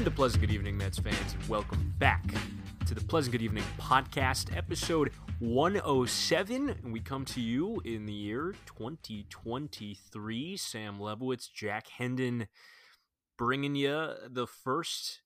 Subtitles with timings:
[0.00, 2.24] And a pleasant good evening, Mets fans, welcome back
[2.86, 6.70] to the Pleasant Good Evening podcast, episode 107.
[6.70, 10.56] And we come to you in the year 2023.
[10.56, 12.48] Sam Lebowitz, Jack Hendon,
[13.36, 15.20] bringing you the first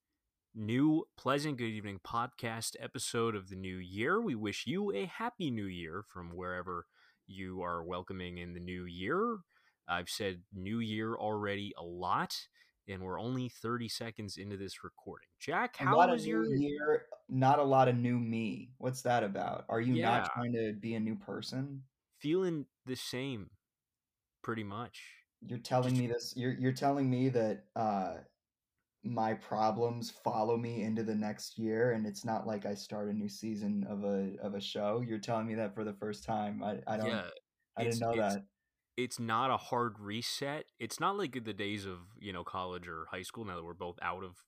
[0.56, 4.20] new Pleasant Good Evening podcast episode of the new year.
[4.20, 6.86] We wish you a happy new year from wherever
[7.28, 9.38] you are welcoming in the new year.
[9.86, 12.48] I've said new year already a lot
[12.88, 15.28] and we're only 30 seconds into this recording.
[15.40, 17.06] Jack, how was your year?
[17.28, 18.72] Not a lot of new me.
[18.78, 19.64] What's that about?
[19.68, 20.18] Are you Yeah.
[20.18, 21.82] not trying to be a new person?
[22.18, 23.50] feeling the same
[24.42, 25.02] pretty much?
[25.42, 26.34] You're telling Just- me this.
[26.36, 28.14] You're you're telling me that uh,
[29.02, 33.12] my problems follow me into the next year, and it's not like I start a
[33.12, 35.02] new season of a of a show.
[35.06, 36.62] You're telling me that for the first time.
[36.62, 37.08] I I don't.
[37.08, 37.28] yeah,
[37.76, 38.46] I didn't know that.
[38.96, 40.66] It's not a hard reset.
[40.78, 43.74] It's not like the days of, you know, college or high school now that we're
[43.74, 44.44] both out of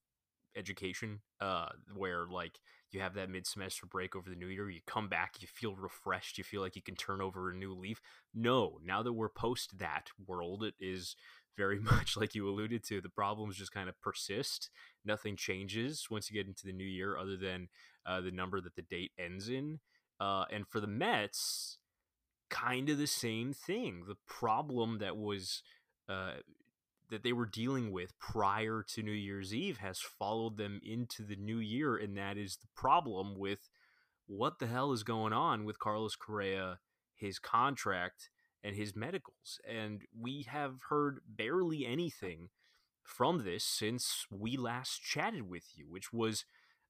[0.57, 2.59] education, uh, where like
[2.93, 5.75] you have that mid semester break over the new year, you come back, you feel
[5.75, 8.01] refreshed, you feel like you can turn over a new leaf.
[8.35, 11.17] No, now that we're post that world, it is
[11.57, 13.01] very much like you alluded to.
[13.01, 14.71] The problems just kind of persist.
[15.05, 17.69] Nothing changes once you get into the new year, other than
[18.07, 19.81] uh, the number that the date ends in.
[20.19, 21.79] Uh, and for the Mets,
[22.49, 24.05] kind of the same thing.
[24.07, 25.63] The problem that was
[26.09, 26.35] uh,
[27.11, 31.37] that they were dealing with prior to New Year's Eve has followed them into the
[31.37, 33.69] new year, and that is the problem with
[34.27, 36.79] what the hell is going on with Carlos Correa,
[37.15, 38.31] his contract,
[38.65, 39.61] and his medicals.
[39.69, 42.49] And we have heard barely anything
[43.05, 46.45] from this since we last chatted with you, which was.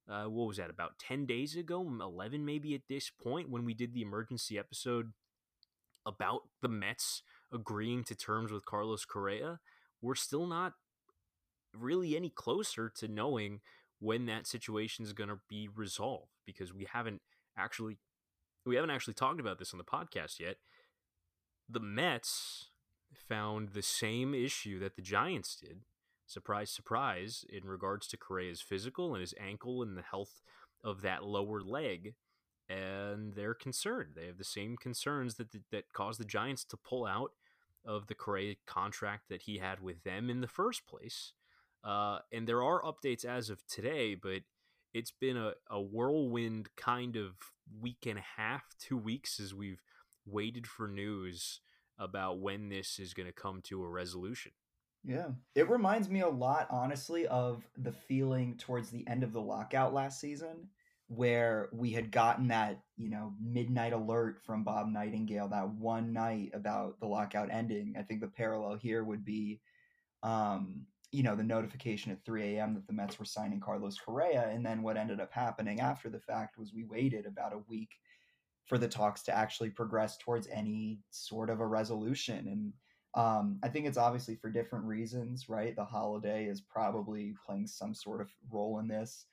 [0.08, 3.74] Uh, what was that about 10 days ago 11 maybe at this point when we
[3.74, 5.12] did the emergency episode
[6.06, 9.58] about the Mets agreeing to terms with Carlos Correa,
[10.00, 10.74] we're still not
[11.74, 13.60] really any closer to knowing
[13.98, 17.20] when that situation is going to be resolved because we haven't
[17.56, 17.98] actually
[18.64, 20.56] we haven't actually talked about this on the podcast yet.
[21.68, 22.70] The Mets
[23.28, 25.82] found the same issue that the Giants did.
[26.26, 30.42] Surprise, surprise, in regards to Correa's physical and his ankle and the health
[30.82, 32.14] of that lower leg
[32.68, 34.12] and they're concerned.
[34.16, 37.32] They have the same concerns that that caused the Giants to pull out
[37.84, 41.32] of the Correa contract that he had with them in the first place.
[41.84, 44.42] Uh, and there are updates as of today, but
[44.92, 47.34] it's been a, a whirlwind kind of
[47.80, 49.82] week and a half, two weeks as we've
[50.24, 51.60] waited for news
[51.98, 54.52] about when this is going to come to a resolution.
[55.04, 55.28] Yeah.
[55.54, 59.94] It reminds me a lot, honestly, of the feeling towards the end of the lockout
[59.94, 60.68] last season,
[61.08, 66.50] where we had gotten that, you know, midnight alert from Bob Nightingale that one night
[66.52, 67.94] about the lockout ending.
[67.98, 69.60] I think the parallel here would be,
[70.22, 72.74] um, you know, the notification at 3 a.m.
[72.74, 74.48] that the Mets were signing Carlos Correa.
[74.50, 77.90] And then what ended up happening after the fact was we waited about a week
[78.64, 82.48] for the talks to actually progress towards any sort of a resolution.
[82.48, 82.72] And
[83.14, 85.74] um, I think it's obviously for different reasons, right?
[85.74, 89.26] The holiday is probably playing some sort of role in this.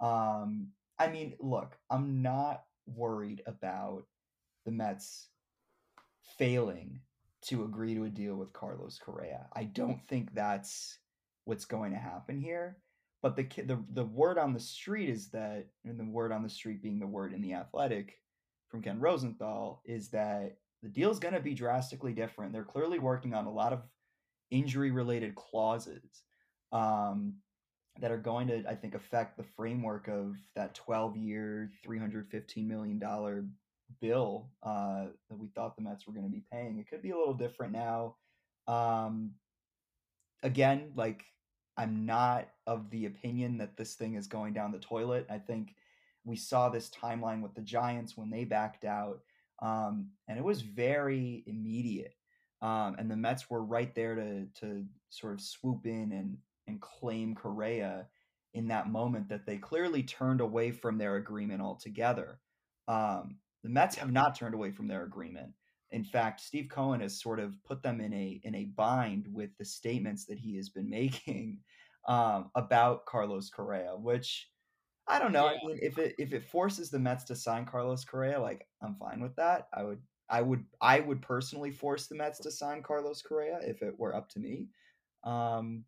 [0.00, 0.68] Um,
[0.98, 4.04] I mean, look, I'm not worried about
[4.64, 5.28] the Mets
[6.38, 7.00] failing
[7.42, 9.46] to agree to a deal with Carlos Correa.
[9.52, 10.98] I don't think that's
[11.44, 12.78] what's going to happen here.
[13.22, 16.48] But the the the word on the street is that, and the word on the
[16.48, 18.18] street being the word in the Athletic
[18.68, 22.52] from Ken Rosenthal is that the deal's going to be drastically different.
[22.52, 23.82] They're clearly working on a lot of
[24.50, 26.22] injury related clauses
[26.72, 27.34] um,
[28.00, 32.98] that are going to, I think, affect the framework of that 12 year, $315 million
[34.00, 36.78] bill uh, that we thought the Mets were going to be paying.
[36.78, 38.16] It could be a little different now.
[38.66, 39.32] Um,
[40.42, 41.24] again, like,
[41.76, 45.26] I'm not of the opinion that this thing is going down the toilet.
[45.30, 45.74] I think
[46.24, 49.20] we saw this timeline with the Giants when they backed out,
[49.62, 52.14] um, and it was very immediate.
[52.60, 56.36] Um, and the Mets were right there to to sort of swoop in and
[56.68, 58.06] and claim Correa
[58.54, 62.40] in that moment that they clearly turned away from their agreement altogether.
[62.86, 65.52] Um, the Mets have not turned away from their agreement.
[65.90, 69.50] In fact, Steve Cohen has sort of put them in a in a bind with
[69.58, 71.58] the statements that he has been making
[72.08, 74.48] um, about Carlos Correa, which
[75.06, 75.46] I don't know.
[75.46, 78.96] I mean, if it if it forces the Mets to sign Carlos Correa, like I'm
[78.96, 79.68] fine with that.
[79.72, 83.82] I would I would I would personally force the Mets to sign Carlos Correa if
[83.82, 84.68] it were up to me.
[85.24, 85.84] Um,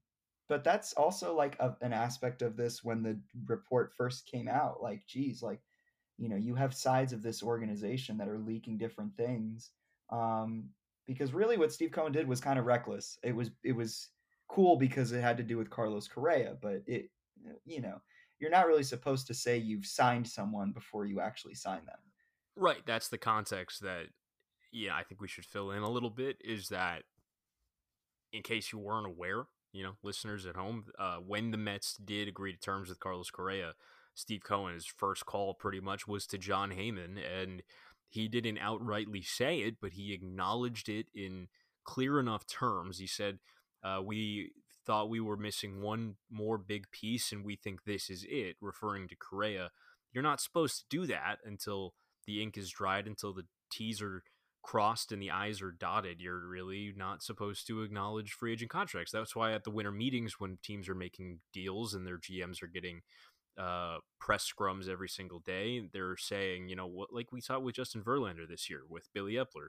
[0.51, 3.17] but that's also like a, an aspect of this when the
[3.47, 4.83] report first came out.
[4.83, 5.61] Like, geez, like
[6.19, 9.71] you know, you have sides of this organization that are leaking different things.
[10.11, 10.71] Um,
[11.07, 13.17] because really, what Steve Cohen did was kind of reckless.
[13.23, 14.09] It was it was
[14.49, 17.11] cool because it had to do with Carlos Correa, but it
[17.65, 18.01] you know,
[18.41, 21.99] you're not really supposed to say you've signed someone before you actually sign them.
[22.57, 22.83] Right.
[22.85, 24.07] That's the context that,
[24.73, 27.05] yeah, I think we should fill in a little bit is that
[28.33, 32.29] in case you weren't aware, you know, listeners at home, uh, when the Mets did
[32.29, 33.75] agree to terms with Carlos Correa,
[34.15, 37.63] Steve Cohen's first call pretty much was to Jon Heyman, and
[38.09, 41.49] he didn't outrightly say it, but he acknowledged it in
[41.85, 42.99] clear enough terms.
[42.99, 43.39] He said,
[43.83, 44.53] uh, "We
[44.85, 49.09] thought we were missing one more big piece, and we think this is it," referring
[49.09, 49.71] to Correa.
[50.13, 51.95] You're not supposed to do that until
[52.27, 54.25] the ink is dried, until the T's are
[54.63, 56.21] crossed and the I's are dotted.
[56.21, 59.13] You're really not supposed to acknowledge free agent contracts.
[59.13, 62.69] That's why at the winter meetings, when teams are making deals and their GMs are
[62.69, 63.01] getting
[63.59, 67.75] uh, press scrums every single day, they're saying, you know, what like we saw with
[67.75, 69.69] Justin Verlander this year with Billy Eppler.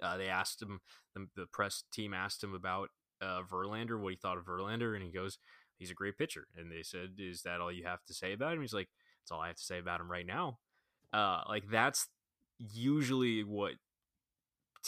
[0.00, 0.80] Uh, they asked him,
[1.14, 2.90] the, the, press team asked him about
[3.20, 5.38] uh, Verlander, what he thought of Verlander, and he goes,
[5.76, 6.46] he's a great pitcher.
[6.56, 8.60] And they said, is that all you have to say about him?
[8.60, 8.88] He's like,
[9.22, 10.58] that's all I have to say about him right now.
[11.12, 12.06] Uh, like that's
[12.58, 13.72] usually what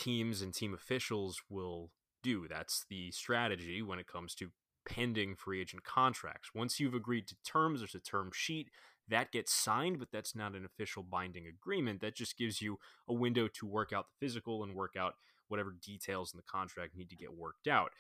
[0.00, 1.91] teams and team officials will
[2.23, 2.47] do.
[2.49, 4.50] That's the strategy when it comes to
[4.88, 6.50] pending free agent contracts.
[6.55, 8.70] Once you've agreed to terms, there's a term sheet
[9.08, 12.00] that gets signed, but that's not an official binding agreement.
[12.00, 15.14] That just gives you a window to work out the physical and work out
[15.49, 17.91] whatever details in the contract need to get worked out.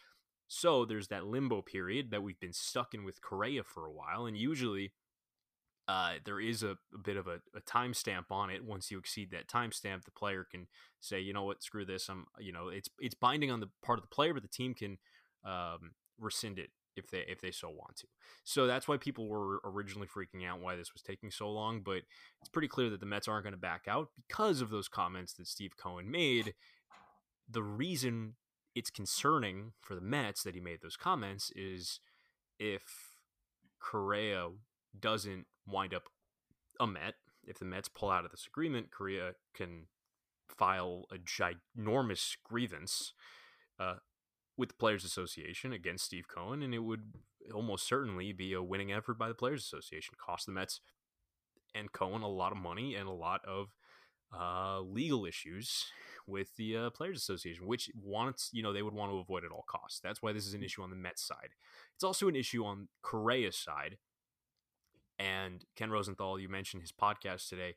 [0.46, 4.26] So there's that limbo period that we've been stuck in with Correa for a while,
[4.26, 4.92] and usually
[5.90, 8.64] uh, there is a, a, bit of a, a timestamp on it.
[8.64, 10.68] Once you exceed that timestamp, the player can
[11.00, 12.08] say, you know what, screw this.
[12.08, 14.72] I'm, you know, it's it's binding on the part of the player, but the team
[14.72, 14.98] can
[15.44, 18.06] um, rescind it if they if they so want to.
[18.44, 21.80] So that's why people were originally freaking out why this was taking so long.
[21.84, 22.02] But
[22.40, 25.32] it's pretty clear that the Mets aren't going to back out because of those comments
[25.34, 26.54] that Steve Cohen made.
[27.50, 28.34] The reason
[28.76, 31.98] it's concerning for the Mets that he made those comments is
[32.60, 33.16] if
[33.80, 34.50] Correa
[34.98, 36.04] doesn't wind up
[36.78, 37.14] a Met.
[37.44, 39.86] If the Mets pull out of this agreement, Correa can
[40.48, 43.14] file a ginormous grievance
[43.78, 43.96] uh,
[44.56, 47.14] with the Players Association against Steve Cohen, and it would
[47.54, 50.14] almost certainly be a winning effort by the Players Association.
[50.24, 50.80] Cost the Mets
[51.74, 53.74] and Cohen a lot of money and a lot of
[54.38, 55.86] uh, legal issues
[56.26, 59.50] with the uh, Players Association, which wants, you know, they would want to avoid at
[59.50, 60.00] all costs.
[60.00, 61.50] That's why this is an issue on the Mets side.
[61.94, 63.96] It's also an issue on Correa's side
[65.20, 67.74] and Ken Rosenthal, you mentioned his podcast today,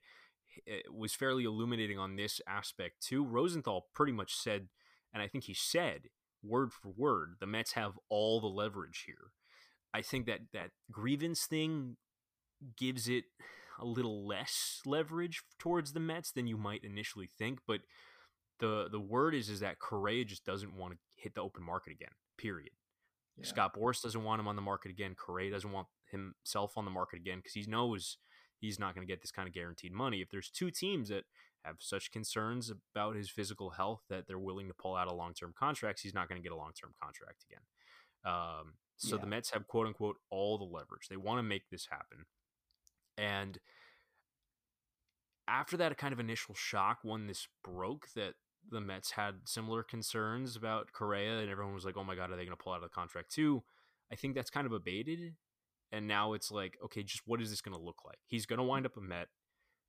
[0.65, 3.23] eh, was fairly illuminating on this aspect too.
[3.23, 4.69] Rosenthal pretty much said,
[5.13, 6.03] and I think he said
[6.41, 9.31] word for word, the Mets have all the leverage here.
[9.93, 11.97] I think that that grievance thing
[12.77, 13.25] gives it
[13.79, 17.81] a little less leverage towards the Mets than you might initially think, but
[18.59, 21.91] the the word is is that Correa just doesn't want to hit the open market
[21.91, 22.11] again.
[22.37, 22.71] Period.
[23.37, 23.45] Yeah.
[23.45, 25.15] Scott Boras doesn't want him on the market again.
[25.15, 28.17] Correa doesn't want himself on the market again because he knows
[28.59, 30.21] he's not going to get this kind of guaranteed money.
[30.21, 31.23] If there's two teams that
[31.63, 35.33] have such concerns about his physical health that they're willing to pull out of long
[35.33, 37.63] term contracts, he's not going to get a long term contract again.
[38.25, 39.21] Um, so yeah.
[39.21, 41.07] the Mets have quote unquote all the leverage.
[41.09, 42.25] They want to make this happen.
[43.17, 43.59] And
[45.47, 48.35] after that kind of initial shock when this broke that
[48.69, 52.35] the Mets had similar concerns about Correa and everyone was like, oh my God, are
[52.35, 53.63] they going to pull out of the contract too?
[54.11, 55.35] I think that's kind of abated
[55.93, 58.57] and now it's like okay just what is this going to look like he's going
[58.57, 59.27] to wind up a met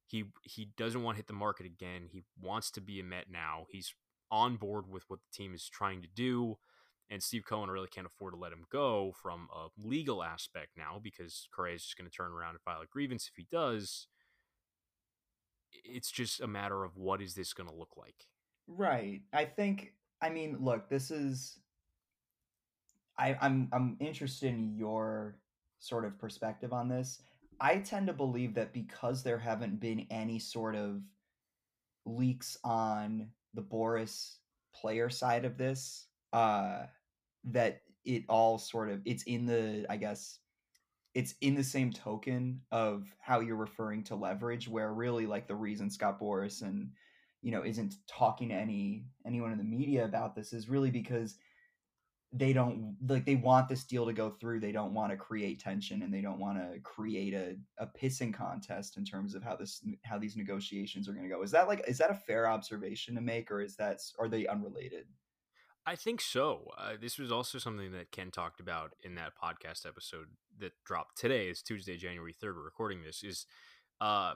[0.07, 3.25] he he doesn't want to hit the market again he wants to be a met
[3.33, 3.95] now he's
[4.31, 6.57] on board with what the team is trying to do
[7.11, 10.99] and Steve Cohen really can't afford to let him go from a legal aspect now
[11.02, 14.09] because Correa is just going to turn around and file a grievance if he does.
[15.71, 18.26] It's just a matter of what is this going to look like.
[18.66, 19.23] Right.
[19.33, 19.92] I think.
[20.23, 21.59] I mean, look, this is.
[23.18, 25.38] I, I'm I'm interested in your
[25.78, 27.21] sort of perspective on this.
[27.61, 31.02] I tend to believe that because there haven't been any sort of
[32.04, 34.37] leaks on the Boras
[34.75, 36.85] player side of this, uh,
[37.44, 40.38] that it all sort of it's in the I guess
[41.14, 45.54] it's in the same token of how you're referring to leverage, where really like the
[45.54, 46.90] reason Scott Boras and
[47.45, 51.37] you know isn't talking to any anyone in the media about this is really because
[52.33, 54.59] they don't like they want this deal to go through.
[54.59, 58.35] They don't want to create tension and they don't want to create a, a pissing
[58.35, 61.43] contest in terms of how this how these negotiations are going to go.
[61.43, 64.47] Is that like is that a fair observation to make or is that are they
[64.47, 65.05] unrelated?
[65.87, 66.71] I think so.
[66.79, 71.19] Uh, this was also something that ken talked about in that podcast episode that dropped
[71.19, 73.45] today is tuesday january 3rd we're recording this is
[74.01, 74.35] uh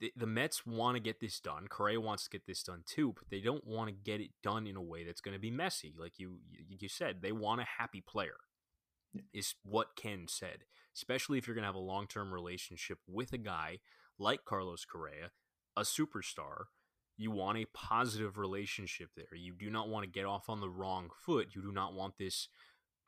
[0.00, 1.66] the, the Mets want to get this done.
[1.68, 4.66] Correa wants to get this done too, but they don't want to get it done
[4.66, 5.94] in a way that's going to be messy.
[5.98, 8.36] Like you, you said, they want a happy player.
[9.12, 9.22] Yeah.
[9.32, 10.64] is what Ken said.
[10.94, 13.78] Especially if you're going to have a long term relationship with a guy
[14.18, 15.30] like Carlos Correa,
[15.76, 16.64] a superstar.
[17.18, 19.34] You want a positive relationship there.
[19.34, 21.48] You do not want to get off on the wrong foot.
[21.54, 22.48] You do not want this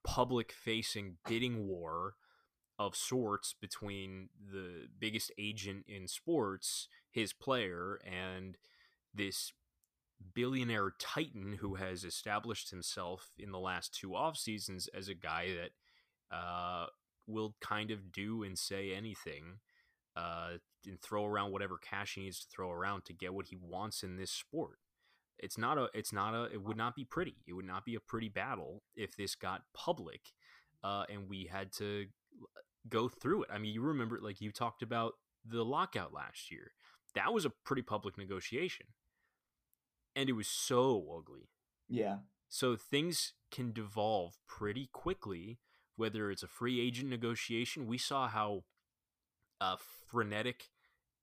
[0.03, 2.15] public facing bidding war
[2.79, 8.57] of sorts between the biggest agent in sports, his player, and
[9.13, 9.53] this
[10.35, 15.49] billionaire titan who has established himself in the last two off seasons as a guy
[15.55, 16.87] that uh,
[17.27, 19.59] will kind of do and say anything
[20.17, 20.51] uh,
[20.87, 24.03] and throw around whatever cash he needs to throw around to get what he wants
[24.03, 24.79] in this sport.
[25.39, 25.89] It's not a.
[25.95, 26.53] It's not a.
[26.53, 27.37] It would not be pretty.
[27.47, 30.21] It would not be a pretty battle if this got public,
[30.83, 32.07] uh, and we had to
[32.89, 33.51] go through it.
[33.53, 35.15] I mean, you remember, like you talked about
[35.45, 36.73] the lockout last year.
[37.15, 38.87] That was a pretty public negotiation,
[40.15, 41.49] and it was so ugly.
[41.89, 42.19] Yeah.
[42.49, 45.59] So things can devolve pretty quickly.
[45.97, 48.65] Whether it's a free agent negotiation, we saw how
[49.61, 49.77] uh,
[50.07, 50.69] frenetic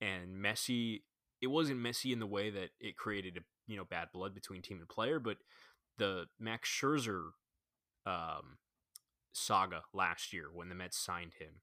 [0.02, 1.04] and messy.
[1.42, 4.62] It wasn't messy in the way that it created a you know bad blood between
[4.62, 5.38] team and player, but
[5.98, 7.30] the Max Scherzer
[8.06, 8.58] um,
[9.36, 11.62] saga last year when the Mets signed him,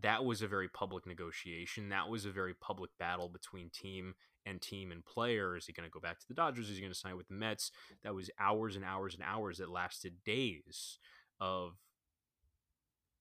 [0.00, 1.90] that was a very public negotiation.
[1.90, 5.56] That was a very public battle between team and team and player.
[5.56, 6.68] Is he going to go back to the Dodgers?
[6.68, 7.70] Is he going to sign with the Mets?
[8.02, 10.98] That was hours and hours and hours that lasted days
[11.40, 11.72] of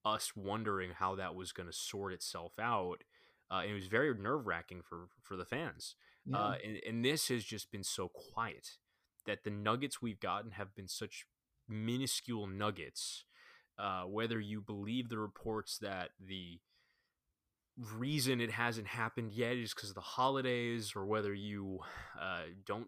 [0.04, 3.04] us wondering how that was going to sort itself out.
[3.52, 5.96] Uh, and it was very nerve wracking for for the fans.
[6.26, 6.38] Yeah.
[6.38, 8.78] Uh, and, and this has just been so quiet
[9.26, 11.26] that the nuggets we've gotten have been such
[11.68, 13.26] minuscule nuggets.
[13.78, 16.60] Uh, whether you believe the reports that the
[17.98, 21.80] reason it hasn't happened yet is because of the holidays, or whether you
[22.20, 22.88] uh, don't,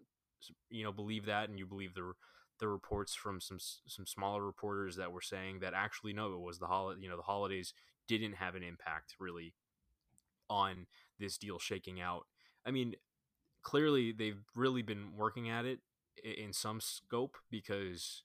[0.70, 2.12] you know, believe that and you believe the
[2.60, 6.58] the reports from some some smaller reporters that were saying that actually no, it was
[6.58, 7.00] the holiday.
[7.00, 7.74] You know, the holidays
[8.06, 9.54] didn't have an impact really
[10.48, 10.86] on
[11.18, 12.26] this deal shaking out.
[12.66, 12.94] I mean,
[13.62, 15.80] clearly they've really been working at it
[16.22, 18.22] in some scope because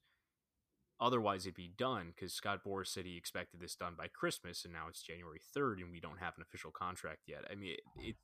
[1.00, 4.74] otherwise it'd be done because Scott Boras said he expected this done by Christmas and
[4.74, 7.46] now it's January 3rd and we don't have an official contract yet.
[7.52, 8.16] I mean, it, it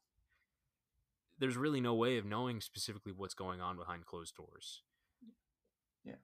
[1.37, 4.81] there's really no way of knowing specifically what's going on behind closed doors.
[6.03, 6.15] Yeah.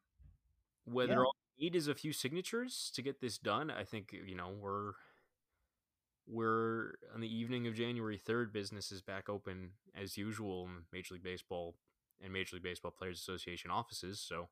[0.86, 1.20] Whether Yeah.
[1.26, 4.50] all we need is a few signatures to get this done, I think, you know,
[4.52, 4.94] we're
[6.28, 11.16] we're on the evening of January 3rd, business is back open as usual in Major
[11.16, 11.76] League Baseball
[12.22, 14.20] and Major League Baseball Players Association offices.
[14.20, 14.50] So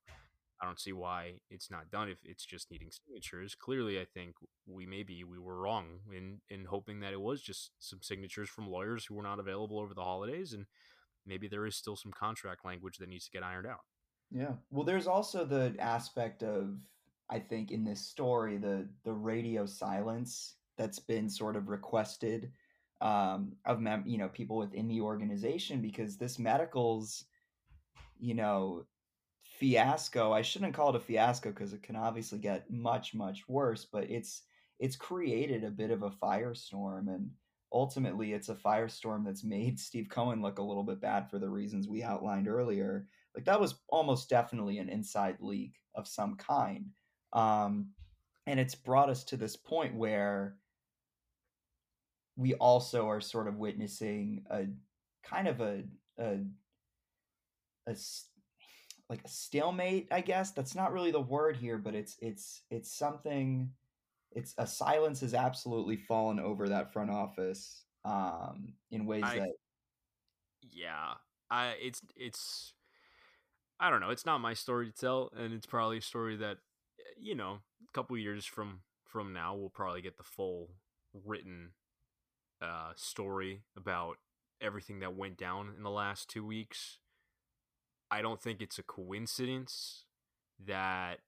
[0.61, 3.55] I don't see why it's not done if it's just needing signatures.
[3.55, 4.35] Clearly, I think
[4.67, 8.67] we maybe we were wrong in in hoping that it was just some signatures from
[8.67, 10.65] lawyers who were not available over the holidays, and
[11.25, 13.81] maybe there is still some contract language that needs to get ironed out.
[14.31, 14.53] Yeah.
[14.69, 16.77] Well, there's also the aspect of
[17.29, 22.51] I think in this story the the radio silence that's been sort of requested
[23.01, 27.25] um, of mem- you know people within the organization because this medicals
[28.19, 28.83] you know
[29.59, 33.85] fiasco I shouldn't call it a fiasco because it can obviously get much much worse
[33.85, 34.43] but it's
[34.79, 37.29] it's created a bit of a firestorm and
[37.71, 41.49] ultimately it's a firestorm that's made Steve Cohen look a little bit bad for the
[41.49, 43.07] reasons we outlined earlier.
[43.35, 46.85] Like that was almost definitely an inside leak of some kind.
[47.33, 47.89] Um,
[48.47, 50.55] and it's brought us to this point where
[52.35, 54.65] we also are sort of witnessing a
[55.23, 55.83] kind of a
[56.17, 56.39] a,
[57.87, 57.95] a
[59.09, 62.91] like a stalemate i guess that's not really the word here but it's it's it's
[62.91, 63.71] something
[64.31, 69.49] it's a silence has absolutely fallen over that front office um in ways I- that
[70.71, 71.15] Yeah,
[71.49, 72.73] I it's it's
[73.79, 74.09] I don't know.
[74.09, 76.57] It's not my story to tell, and it's probably a story that
[77.17, 80.69] you know a couple years from from now we'll probably get the full
[81.25, 81.71] written
[82.61, 84.17] uh, story about
[84.61, 86.99] everything that went down in the last two weeks.
[88.11, 90.05] I don't think it's a coincidence
[90.65, 91.19] that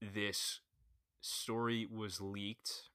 [0.00, 0.60] this
[1.20, 2.90] story was leaked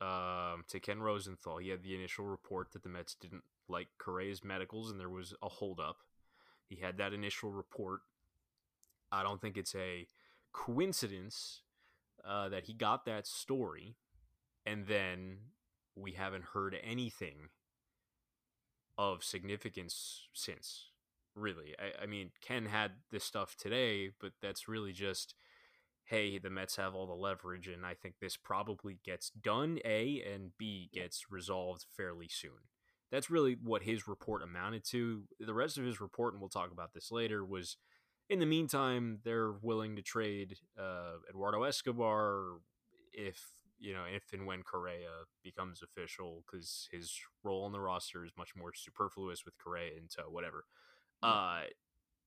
[0.00, 1.58] um, to Ken Rosenthal.
[1.58, 5.34] He had the initial report that the Mets didn't like Correa's medicals and there was
[5.42, 5.98] a holdup.
[6.68, 8.00] He had that initial report.
[9.12, 10.06] I don't think it's a
[10.52, 11.62] coincidence
[12.24, 13.96] uh, that he got that story
[14.64, 15.38] and then
[15.94, 17.50] we haven't heard anything
[18.98, 20.86] of significance since.
[21.36, 25.34] Really, I, I mean, Ken had this stuff today, but that's really just
[26.06, 30.22] hey, the Mets have all the leverage, and I think this probably gets done, A,
[30.22, 32.70] and B, gets resolved fairly soon.
[33.10, 35.24] That's really what his report amounted to.
[35.40, 37.76] The rest of his report, and we'll talk about this later, was
[38.30, 42.58] in the meantime, they're willing to trade uh, Eduardo Escobar
[43.12, 43.40] if
[43.78, 47.12] you know if and when Correa becomes official because his
[47.44, 50.64] role on the roster is much more superfluous with Correa into whatever.
[51.26, 51.32] Yeah.
[51.32, 51.60] Uh,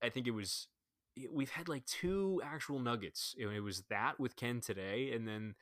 [0.02, 0.68] I think it was
[1.32, 3.36] we've had like two actual nuggets.
[3.38, 5.56] It was that with Ken today, and then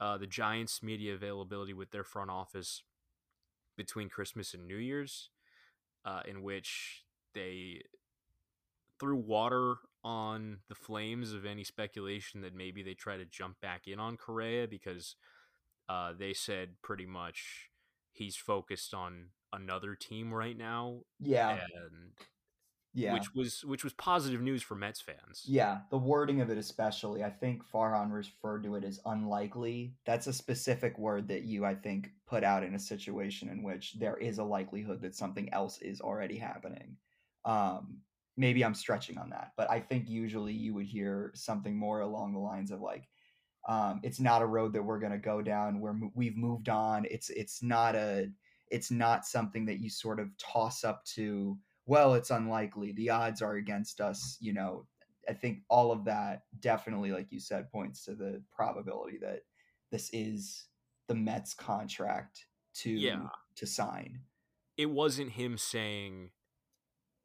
[0.00, 2.82] uh, the Giants' media availability with their front office
[3.76, 5.30] between Christmas and New Year's,
[6.04, 7.82] uh, in which they
[9.00, 13.86] threw water on the flames of any speculation that maybe they try to jump back
[13.86, 15.16] in on Correa because
[15.88, 17.70] uh, they said pretty much
[18.12, 21.00] he's focused on another team right now.
[21.20, 21.50] Yeah.
[21.52, 22.12] And
[22.94, 23.14] yeah.
[23.14, 25.44] Which was which was positive news for Mets fans.
[25.46, 27.24] Yeah, the wording of it especially.
[27.24, 29.94] I think Farhan referred to it as unlikely.
[30.04, 33.94] That's a specific word that you I think put out in a situation in which
[33.94, 36.96] there is a likelihood that something else is already happening.
[37.44, 37.98] Um
[38.36, 42.32] maybe I'm stretching on that, but I think usually you would hear something more along
[42.32, 43.08] the lines of like
[43.68, 47.06] um, it's not a road that we're going to go down where we've moved on.
[47.08, 48.28] It's it's not a
[48.70, 51.56] it's not something that you sort of toss up to
[51.86, 52.92] well, it's unlikely.
[52.92, 54.36] The odds are against us.
[54.40, 54.86] You know,
[55.28, 59.40] I think all of that definitely, like you said, points to the probability that
[59.90, 60.66] this is
[61.08, 63.26] the Mets contract to yeah.
[63.56, 64.20] to sign.
[64.76, 66.30] It wasn't him saying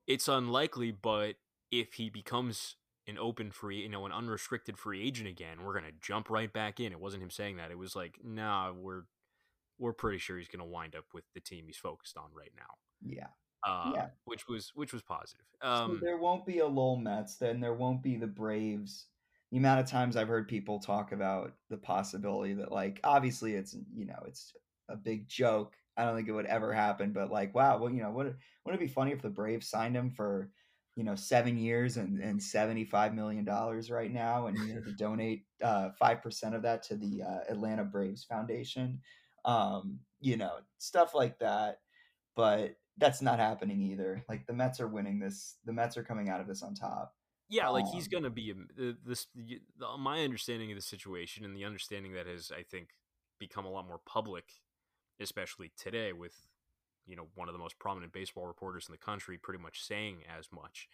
[0.06, 1.36] it's unlikely, but
[1.72, 2.76] if he becomes
[3.08, 6.80] an open free, you know, an unrestricted free agent again, we're gonna jump right back
[6.80, 6.92] in.
[6.92, 7.72] It wasn't him saying that.
[7.72, 9.04] It was like, nah, we're
[9.80, 12.76] we're pretty sure he's gonna wind up with the team he's focused on right now.
[13.02, 13.28] Yeah
[13.66, 14.08] uh, yeah.
[14.26, 15.46] which was which was positive.
[15.62, 19.08] Um, so there won't be a LOL Mets, then there won't be the Braves.
[19.52, 23.76] The amount of times I've heard people talk about the possibility that, like, obviously it's
[23.96, 24.54] you know it's
[24.90, 25.74] a big joke.
[25.96, 28.36] I don't think it would ever happen, but like, wow, well, you know, would
[28.66, 30.52] wouldn't it be funny if the Braves signed him for
[30.96, 34.82] you know seven years and, and seventy five million dollars right now, and you know,
[34.82, 39.00] to donate uh, five uh, percent of that to the uh, Atlanta Braves Foundation,
[39.46, 41.80] um, you know, stuff like that.
[42.36, 44.24] But that's not happening either.
[44.28, 45.58] Like the Mets are winning this.
[45.66, 47.14] The Mets are coming out of this on top.
[47.50, 48.54] Yeah, like um, he's gonna be
[49.06, 49.28] this.
[50.00, 52.90] My understanding of the situation and the understanding that has, I think,
[53.40, 54.46] become a lot more public,
[55.22, 56.34] especially today, with
[57.06, 60.18] you know one of the most prominent baseball reporters in the country pretty much saying
[60.38, 60.90] as much,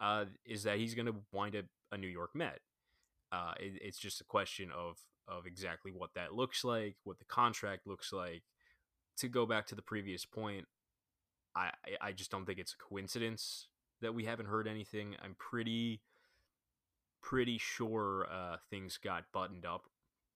[0.00, 2.60] uh, is that he's gonna wind up a New York Met.
[3.30, 7.24] Uh, it, it's just a question of of exactly what that looks like, what the
[7.24, 8.42] contract looks like.
[9.18, 10.64] To go back to the previous point,
[11.54, 13.68] I I just don't think it's a coincidence
[14.00, 15.16] that we haven't heard anything.
[15.22, 16.02] I'm pretty
[17.22, 19.84] pretty sure uh, things got buttoned up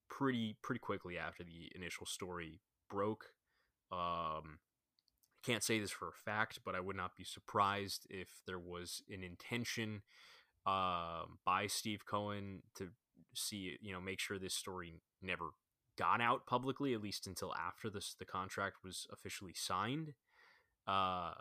[0.08, 3.26] pretty pretty quickly after the initial story broke.
[3.92, 4.58] Um,
[5.44, 9.02] can't say this for a fact, but I would not be surprised if there was
[9.10, 10.02] an intention
[10.66, 12.88] uh, by Steve Cohen to
[13.34, 15.50] see you know make sure this story never
[15.98, 20.14] got out publicly, at least until after this the contract was officially signed.
[20.86, 21.32] Uh,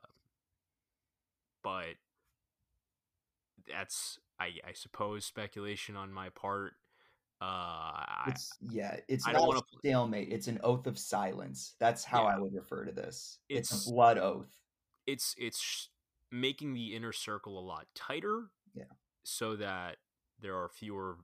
[1.63, 1.95] but
[3.67, 6.73] that's I, I suppose speculation on my part.
[7.41, 10.31] Uh, it's yeah, it's I not a stalemate.
[10.31, 11.75] It's an oath of silence.
[11.79, 12.35] That's how yeah.
[12.35, 13.39] I would refer to this.
[13.49, 14.51] It's, it's, a blood oath.
[15.05, 15.89] It's it's
[16.31, 18.45] making the inner circle a lot tighter.
[18.73, 18.83] Yeah.
[19.23, 19.97] So that
[20.41, 21.17] there are fewer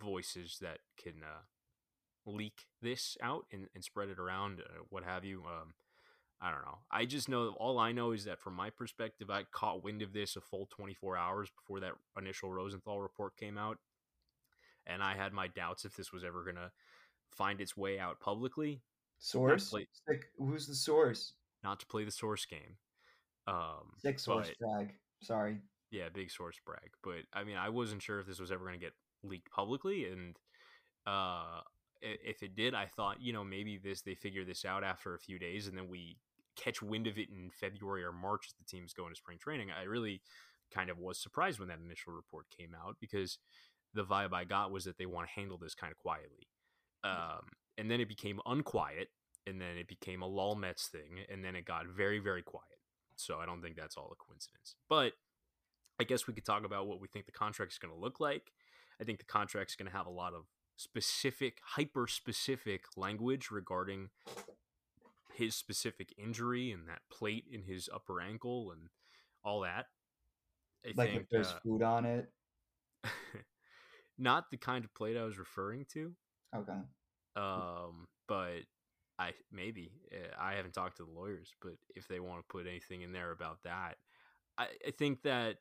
[0.00, 5.24] voices that can uh, leak this out and, and spread it around, uh, what have
[5.24, 5.42] you.
[5.46, 5.74] Um,
[6.40, 6.78] I don't know.
[6.90, 10.12] I just know all I know is that from my perspective, I caught wind of
[10.12, 13.78] this a full 24 hours before that initial Rosenthal report came out.
[14.86, 16.70] And I had my doubts if this was ever going to
[17.30, 18.82] find its way out publicly.
[19.18, 19.70] Source?
[19.70, 21.32] Play, like, who's the source?
[21.64, 22.76] Not to play the source game.
[23.46, 24.94] Um, Sick source but, brag.
[25.22, 25.58] Sorry.
[25.90, 26.90] Yeah, big source brag.
[27.02, 30.06] But I mean, I wasn't sure if this was ever going to get leaked publicly.
[30.10, 30.36] And
[31.06, 31.60] uh,
[32.02, 35.18] if it did, I thought, you know, maybe this they figure this out after a
[35.18, 36.18] few days and then we
[36.56, 39.68] catch wind of it in February or March as the team's going to spring training.
[39.70, 40.22] I really
[40.72, 43.38] kind of was surprised when that initial report came out because
[43.94, 46.48] the vibe I got was that they want to handle this kind of quietly.
[47.04, 47.46] Um,
[47.78, 49.08] and then it became unquiet,
[49.46, 52.64] and then it became a LOL Mets thing, and then it got very, very quiet.
[53.16, 54.74] So I don't think that's all a coincidence.
[54.88, 55.12] But
[56.00, 58.20] I guess we could talk about what we think the contract is going to look
[58.20, 58.52] like.
[59.00, 60.44] I think the contract is going to have a lot of
[60.76, 64.10] specific, hyper specific language regarding
[65.36, 68.88] his specific injury and that plate in his upper ankle and
[69.44, 69.86] all that.
[70.84, 72.30] I like think, if there's uh, food on it.
[74.18, 76.12] not the kind of plate I was referring to.
[76.54, 76.72] Okay.
[77.36, 78.62] Um, but
[79.18, 82.66] I maybe eh, I haven't talked to the lawyers, but if they want to put
[82.66, 83.96] anything in there about that,
[84.58, 85.56] I, I think that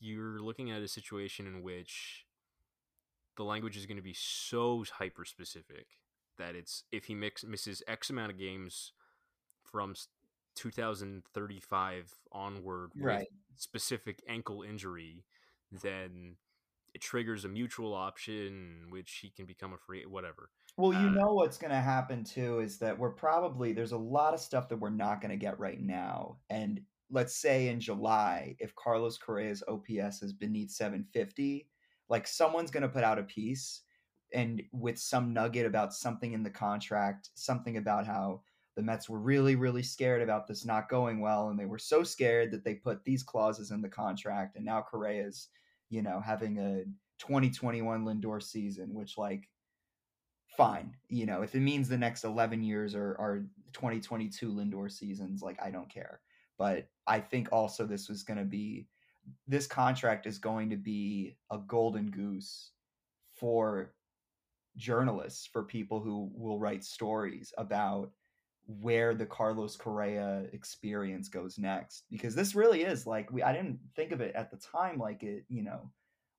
[0.00, 2.24] you're looking at a situation in which
[3.36, 5.86] the language is going to be so hyper specific
[6.38, 8.92] that it's if he mix, misses X amount of games
[9.70, 9.94] from
[10.56, 13.28] 2035 onward Right.
[13.28, 15.26] with specific ankle injury,
[15.70, 16.36] then
[16.94, 20.50] it triggers a mutual option, which he can become a free whatever.
[20.76, 23.98] Well, you Uh, know what's going to happen too is that we're probably there's a
[23.98, 26.40] lot of stuff that we're not going to get right now.
[26.48, 31.68] And let's say in July, if Carlos Correa's OPS is beneath 750,
[32.08, 33.82] like someone's going to put out a piece
[34.32, 38.42] and with some nugget about something in the contract, something about how
[38.76, 42.02] the Mets were really, really scared about this not going well, and they were so
[42.02, 45.48] scared that they put these clauses in the contract, and now Correa's,
[45.88, 46.84] you know, having a
[47.18, 49.48] 2021 Lindor season, which like
[50.56, 50.94] fine.
[51.08, 55.70] You know, if it means the next 11 years are 2022 Lindor seasons, like, I
[55.70, 56.20] don't care.
[56.58, 58.86] But I think also this was going to be,
[59.46, 62.72] this contract is going to be a golden goose
[63.38, 63.94] for
[64.76, 68.12] journalists, for people who will write stories about
[68.78, 72.04] where the Carlos Correa experience goes next.
[72.10, 75.22] Because this really is like, we, I didn't think of it at the time like
[75.22, 75.90] it, you know,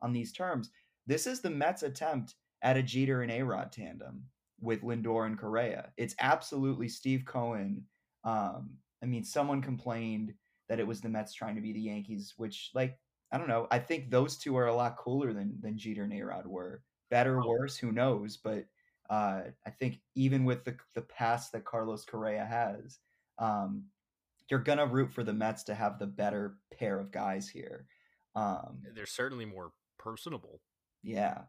[0.01, 0.69] on these terms.
[1.07, 4.23] This is the Mets attempt at a Jeter and A Rod tandem
[4.59, 5.89] with Lindor and Correa.
[5.97, 7.83] It's absolutely Steve Cohen.
[8.23, 10.33] Um, I mean, someone complained
[10.69, 12.97] that it was the Mets trying to be the Yankees, which, like,
[13.31, 13.67] I don't know.
[13.71, 16.83] I think those two are a lot cooler than than Jeter and A Rod were.
[17.09, 18.37] Better, worse, who knows?
[18.37, 18.65] But
[19.09, 22.99] uh, I think even with the the past that Carlos Correa has,
[23.39, 23.85] um,
[24.49, 27.85] you're gonna root for the Mets to have the better pair of guys here.
[28.35, 30.61] Um, They're certainly more personable.
[31.03, 31.39] yeah,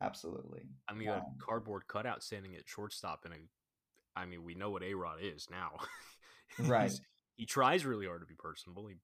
[0.00, 0.62] absolutely.
[0.88, 3.34] I mean, a Um, cardboard cutout standing at shortstop, and
[4.16, 5.72] I mean, we know what A Rod is now.
[6.58, 6.92] Right.
[7.36, 8.86] He tries really hard to be personable.
[8.88, 8.96] He,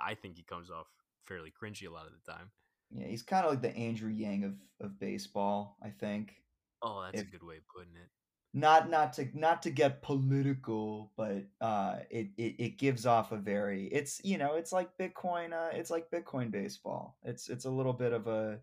[0.00, 0.86] I think he comes off
[1.26, 2.50] fairly cringy a lot of the time.
[2.90, 5.76] Yeah, he's kind of like the Andrew Yang of of baseball.
[5.82, 6.34] I think
[6.82, 8.08] Oh, that's If- a good way of putting it.
[8.54, 13.36] not not to not to get political, but uh, it, it it gives off a
[13.36, 15.52] very it's you know it's like Bitcoin.
[15.52, 17.18] Uh, it's like Bitcoin baseball.
[17.24, 18.60] It's it's a little bit of a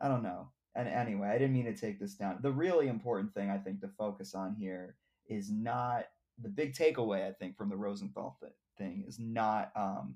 [0.00, 0.50] I don't know.
[0.74, 2.38] And anyway, I didn't mean to take this down.
[2.40, 6.04] The really important thing I think to focus on here is not
[6.40, 7.26] the big takeaway.
[7.28, 10.14] I think from the Rosenthal th- thing is not um,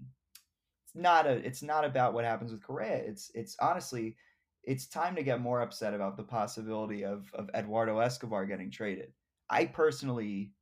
[0.85, 2.97] it's not a it's not about what happens with Correa.
[2.97, 4.17] It's it's honestly
[4.65, 9.13] it's time to get more upset about the possibility of of Eduardo Escobar getting traded.
[9.51, 10.53] I personally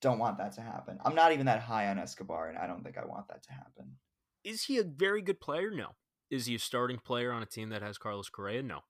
[0.00, 0.98] don't want that to happen.
[1.04, 3.52] I'm not even that high on Escobar, and I don't think I want that to
[3.52, 3.96] happen.
[4.44, 5.70] Is he a very good player?
[5.70, 5.88] No.
[6.30, 8.62] Is he a starting player on a team that has Carlos Correa?
[8.62, 8.80] No.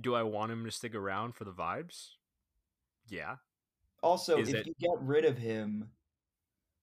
[0.00, 2.12] Do I want him to stick around for the vibes?
[3.08, 3.36] Yeah.
[4.02, 5.90] Also, Is if it- you get rid of him,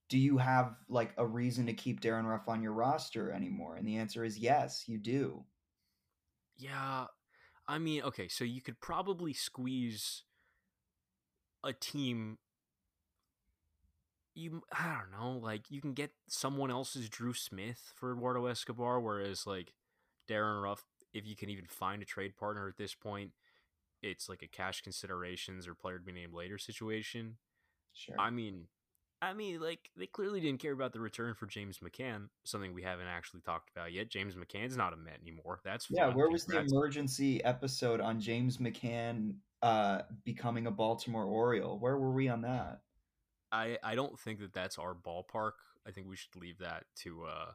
[0.09, 3.75] do you have like a reason to keep Darin Ruf on your roster anymore?
[3.77, 5.45] And the answer is yes, you do.
[6.59, 7.05] Yeah.
[7.67, 10.23] I mean, okay, so you could probably squeeze
[11.63, 12.37] a team
[14.35, 18.99] you I don't know, like you can get someone else's Drew Smith for Eduardo Escobar
[18.99, 19.73] whereas like
[20.27, 23.31] Darin Ruf if you can even find a trade partner at this point,
[24.01, 27.37] it's like a cash considerations or player to be named later situation.
[27.93, 28.15] Sure.
[28.19, 28.67] I mean,
[29.21, 32.83] I mean, like they clearly didn't care about the return for James McCann, something we
[32.83, 34.09] haven't actually talked about yet.
[34.09, 35.59] James McCann's not a Met anymore.
[35.63, 41.77] That's yeah, where was the emergency episode on James McCann uh, becoming a Baltimore Oriole?
[41.77, 42.81] Where were we on that?
[43.51, 45.53] I I don't think that that's our ballpark.
[45.85, 47.51] I think we should leave that to uh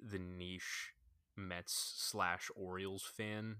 [0.00, 0.92] the niche
[1.36, 3.56] Mets slash Orioles fan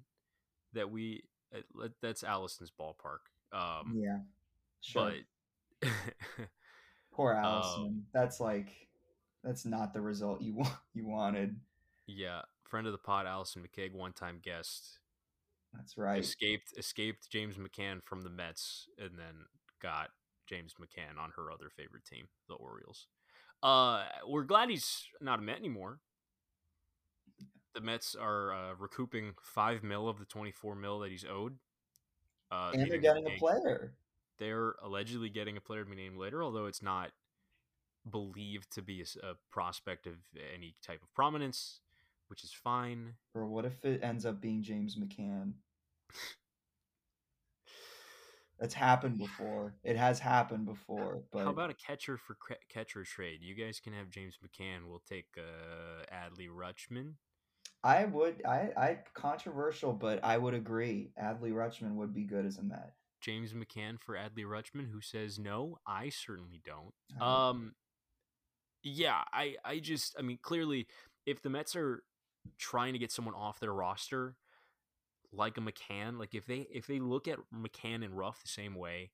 [0.72, 3.28] that we uh, that's Allison's ballpark.
[3.52, 4.18] Um, yeah,
[4.80, 5.12] sure.
[5.82, 5.88] but
[7.18, 8.04] Poor um, Allison.
[8.14, 8.68] that's like
[9.42, 10.72] that's not the result you want.
[10.94, 11.56] You wanted.
[12.06, 15.00] yeah, friend of the pod, Allison McKeag, one time guest,
[15.74, 16.20] That's right.
[16.20, 19.46] escaped escaped James McCann from the Mets and then
[19.82, 20.10] got
[20.46, 23.08] James McCann on her other favorite team, the Orioles.
[23.64, 25.98] Uh, we're glad he's not a Met anymore.
[27.74, 31.58] The Mets are uh, recouping five mil of the twenty-four mil that he's owed.
[32.52, 33.92] Uh, and they're getting a player.
[34.38, 37.10] They're allegedly getting a player to be named later, although it's not
[38.10, 40.14] believed to be a prospect of
[40.54, 41.80] any type of prominence,
[42.28, 43.14] which is fine.
[43.34, 45.52] Or what if it ends up being James McCann?
[48.58, 49.74] That's happened before.
[49.84, 51.22] It has happened before.
[51.30, 52.36] But How about a catcher for
[52.68, 53.38] catcher trade?
[53.40, 54.88] You guys can have James McCann.
[54.88, 57.12] We'll take uh, Adley Rutschman.
[57.84, 58.44] I would.
[58.44, 58.70] I.
[58.76, 61.12] I controversial, but I would agree.
[61.22, 62.94] Adley Rutschman would be good as a Met.
[63.20, 64.90] James McCann for Adley Rutschman.
[64.90, 65.78] Who says no?
[65.86, 66.92] I certainly don't.
[67.18, 67.74] Don't- Um,
[68.82, 70.86] yeah, I, I just, I mean, clearly,
[71.26, 72.04] if the Mets are
[72.58, 74.36] trying to get someone off their roster,
[75.32, 76.18] like a McCann.
[76.18, 79.10] Like if they if they look at McCann and Ruf the same way,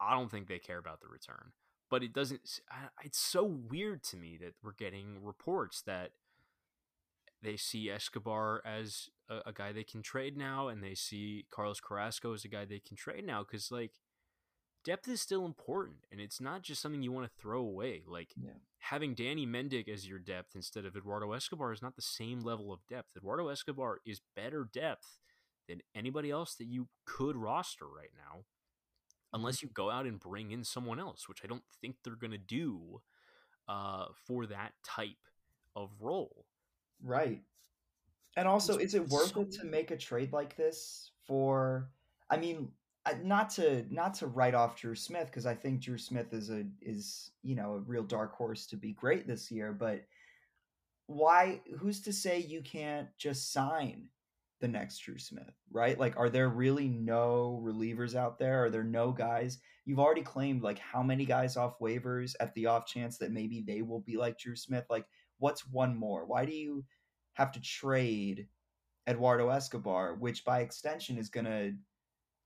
[0.00, 1.52] I don't think they care about the return.
[1.90, 2.60] But it doesn't.
[3.04, 6.10] It's so weird to me that we're getting reports that
[7.42, 11.80] they see Escobar as a, a, guy they can trade now, and they see Carlos
[11.80, 13.44] Carrasco as a guy they can trade now.
[13.44, 13.92] Because like
[14.84, 18.02] depth is still important, and it's not just something you want to throw away.
[18.06, 18.50] Like yeah.
[18.78, 22.72] having Danny Mendick as your depth instead of Eduardo Escobar is not the same level
[22.72, 23.16] of depth.
[23.16, 25.18] Eduardo Escobar is better depth
[25.68, 28.44] than anybody else that you could roster right now,
[29.32, 32.32] unless you go out and bring in someone else, which I don't think they're going
[32.32, 33.02] to do
[33.68, 35.18] uh, for that type
[35.76, 36.46] of role.
[37.02, 37.42] Right.
[38.36, 41.90] And also, is it worth it to make a trade like this for?
[42.30, 42.68] I mean,
[43.06, 46.50] uh, not to not to write off Drew Smith because I think Drew Smith is
[46.50, 50.04] a is you know a real dark horse to be great this year, but
[51.06, 51.62] why?
[51.78, 54.08] Who's to say you can't just sign
[54.60, 55.98] the next Drew Smith, right?
[55.98, 58.64] Like, are there really no relievers out there?
[58.64, 59.58] Are there no guys?
[59.84, 63.64] You've already claimed like how many guys off waivers at the off chance that maybe
[63.66, 64.84] they will be like Drew Smith?
[64.90, 65.06] Like,
[65.38, 66.26] what's one more?
[66.26, 66.84] Why do you
[67.34, 68.48] have to trade
[69.08, 71.72] Eduardo Escobar, which by extension is going to,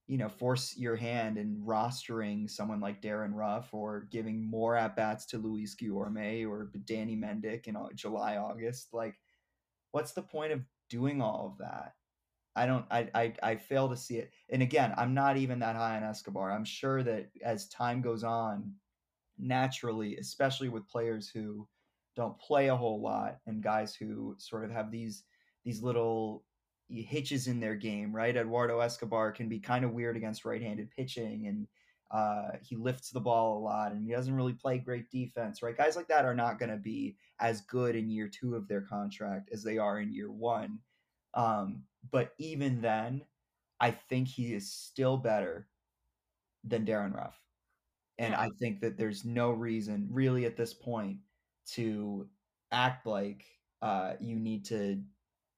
[0.07, 4.95] you know, force your hand in rostering someone like Darin Ruf or giving more at
[4.95, 8.89] bats to Luis Guillorme or Danny Mendick in uh, July, August?
[8.93, 9.15] Like,
[9.91, 11.93] what's the point of doing all of that?
[12.55, 14.31] I don't I, I I fail to see it.
[14.49, 16.51] And again, I'm not even that high on Escobar.
[16.51, 18.73] I'm sure that as time goes on,
[19.39, 21.67] naturally, especially with players who
[22.15, 25.23] don't play a whole lot and guys who sort of have these
[25.65, 26.43] these little
[26.89, 28.35] hitches in their game, right?
[28.35, 31.67] Eduardo Escobar can be kind of weird against right-handed pitching and
[32.11, 35.77] uh, he lifts the ball a lot and he doesn't really play great defense, right?
[35.77, 38.81] Guys like that are not going to be as good in year two of their
[38.81, 40.77] contract as they are in year one.
[41.33, 43.23] Um, but even then,
[43.79, 45.67] I think he is still better
[46.63, 47.35] than Darin Ruf.
[48.19, 51.17] And I think that there's no reason, really, at this point,
[51.71, 52.27] to
[52.71, 53.45] act like
[53.81, 55.01] uh, you need to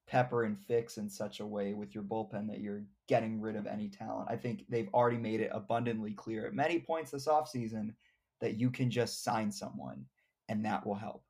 [0.08, 3.66] pepper and fix in such a way with your bullpen that you're getting rid of
[3.66, 4.28] any talent.
[4.30, 7.94] I think they've already made it abundantly clear at many points this offseason
[8.42, 10.06] that you can just sign someone
[10.50, 11.24] and that will help.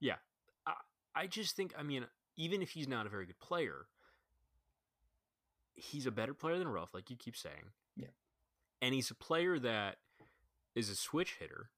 [0.00, 0.16] Yeah.
[0.66, 0.74] I,
[1.14, 3.86] I just think, I mean, even if he's not a very good player,
[5.74, 7.72] he's a better player than Ruf, like you keep saying.
[7.96, 8.08] Yeah.
[8.82, 9.96] And he's a player that
[10.74, 11.70] is a switch hitter,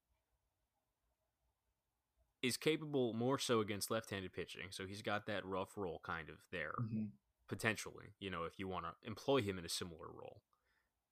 [2.43, 4.67] is capable more so against left handed pitching.
[4.69, 7.05] So he's got that Ruf role kind of there, mm-hmm.
[7.47, 10.41] potentially, you know, if you want to employ him in a similar role.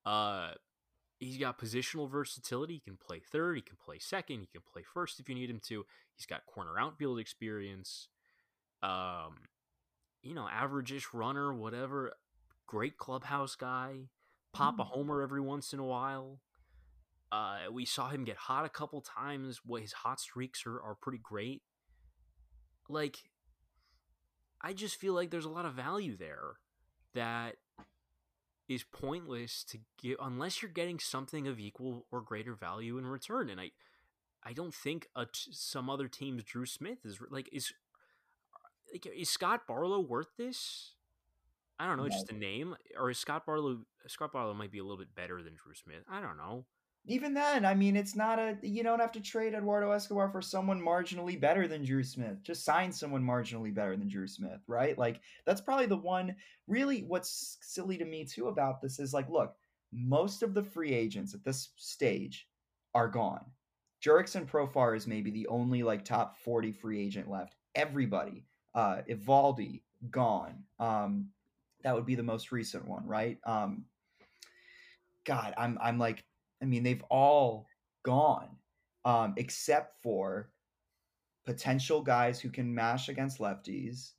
[0.06, 0.52] Uh,
[1.20, 2.76] he's got positional versatility.
[2.76, 5.50] He can play third, he can play second, he can play first if you need
[5.50, 5.86] him to.
[6.16, 8.10] He's got corner outfield experience.
[8.84, 9.48] Um,
[10.22, 12.14] you know, average-ish runner, whatever.
[12.68, 14.10] Great clubhouse guy.
[14.54, 14.88] Pop a mm.
[14.88, 16.40] homer every once in a while.
[17.32, 19.62] Uh, we saw him get hot a couple times.
[19.66, 21.62] What his hot streaks are, are pretty great.
[22.90, 23.18] Like,
[24.62, 26.58] I just feel like there's a lot of value there
[27.14, 27.56] that
[28.68, 33.50] is pointless to give unless you're getting something of equal or greater value in return.
[33.50, 33.72] And I,
[34.44, 37.74] I don't think a t- some other team's Drew Smith is like is
[38.92, 40.94] like is Scott Barlow worth this?
[41.80, 42.10] I don't know, no.
[42.10, 43.80] just a name, or is Scott Barlow?
[44.08, 46.04] Scott Barlow might be a little bit better than Drew Smith.
[46.10, 46.66] I don't know.
[47.06, 48.58] Even then, I mean, it's not a.
[48.62, 52.44] You don't have to trade Eduardo Escobar for someone marginally better than Drew Smith.
[52.44, 54.98] Just sign someone marginally better than Drew Smith, right?
[54.98, 56.36] Like that's probably the one.
[56.68, 59.56] Really, what's silly to me too about this is like, look,
[59.92, 62.48] most of the free agents at this stage
[62.94, 63.46] are gone.
[64.06, 67.56] Jurickson Profar is maybe the only like top 40 free agent left.
[67.76, 70.64] Everybody uh, Eovaldi gone.
[70.80, 71.30] Um,
[71.84, 73.38] that would be the most recent one, right?
[73.44, 73.86] Um,
[75.26, 76.24] God, I'm I'm like,
[76.62, 77.68] I mean, they've all
[78.04, 78.50] gone,
[79.06, 80.52] um, except for
[81.46, 84.12] potential guys who can mash against lefties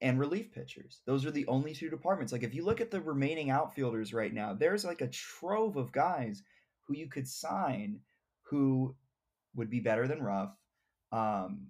[0.00, 1.00] and relief pitchers.
[1.06, 2.32] Those are the only two departments.
[2.32, 5.92] Like if you look at the remaining outfielders right now, there's like a trove of
[5.92, 6.42] guys
[6.82, 8.00] who you could sign
[8.42, 8.94] who
[9.54, 10.50] would be better than Ruf.
[11.12, 11.68] Um,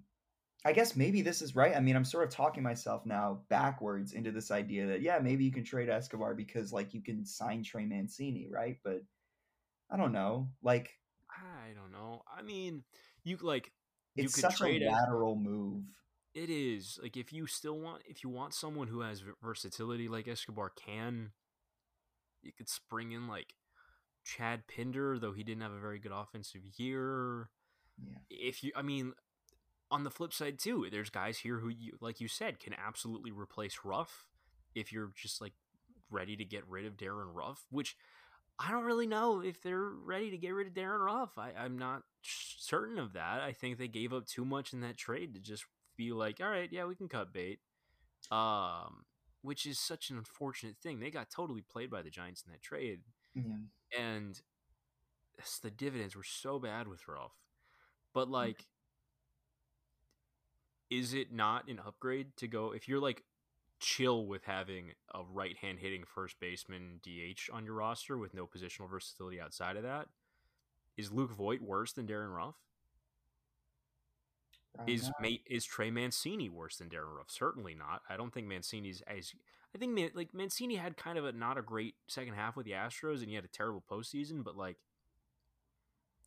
[0.65, 1.75] I guess maybe this is right.
[1.75, 5.45] I mean, I'm sort of talking myself now backwards into this idea that yeah, maybe
[5.45, 8.77] you can trade Escobar because like you can sign Trey Mancini, right?
[8.83, 9.03] But
[9.89, 10.49] I don't know.
[10.61, 10.91] Like
[11.29, 12.23] I don't know.
[12.35, 12.83] I mean,
[13.23, 13.71] you like
[14.15, 15.49] you it's such a lateral it.
[15.49, 15.83] move.
[16.33, 20.27] It is like if you still want if you want someone who has versatility like
[20.27, 21.31] Escobar can,
[22.41, 23.53] you could spring in like
[24.23, 27.49] Chad Pinder, though he didn't have a very good offensive year.
[27.97, 28.17] Yeah.
[28.29, 29.13] If you, I mean,
[29.89, 33.31] on the flip side too, there's guys here who you like you said can absolutely
[33.31, 34.27] replace Ruf
[34.75, 35.53] if you're just like
[36.11, 37.95] ready to get rid of Darin Ruf, which
[38.59, 41.37] I don't really know if they're ready to get rid of Darin Ruf.
[41.37, 43.41] I, I'm not certain of that.
[43.41, 45.65] I think they gave up too much in that trade to just
[45.95, 47.59] be like, all right, yeah, we can cut bait.
[48.31, 49.05] Um,
[49.43, 50.99] which is such an unfortunate thing.
[50.99, 53.01] They got totally played by the Giants in that trade,
[53.35, 53.43] Yeah.
[53.97, 54.41] and
[55.61, 57.31] the dividends were so bad with Ruf.
[58.13, 58.65] But like,
[60.89, 63.23] is it not an upgrade to go if you're like
[63.79, 68.47] chill with having a right hand hitting first baseman DH on your roster with no
[68.47, 70.07] positional versatility outside of that?
[70.95, 72.55] Is Luke Voit worse than Darin Ruf?
[74.85, 75.09] Is
[75.47, 77.31] is Trey Mancini worse than Darin Ruf?
[77.31, 78.01] Certainly not.
[78.09, 79.33] I don't think Mancini's as
[79.73, 82.65] I think Man- like Mancini had kind of a not a great second half with
[82.65, 84.43] the Astros, and he had a terrible postseason.
[84.43, 84.77] But like,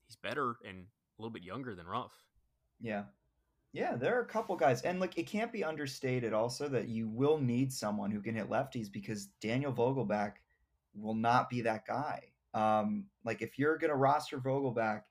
[0.07, 0.87] he's better and
[1.19, 2.13] a little bit younger than Ruf.
[2.81, 3.05] Yeah.
[3.73, 7.09] Yeah, there are a couple guys, and like it can't be understated also that you
[7.09, 10.35] will need someone who can hit lefties because Daniel Vogelbach
[10.95, 12.21] will not be that guy.
[12.53, 15.03] Um, like if you're gonna roster Vogelbach,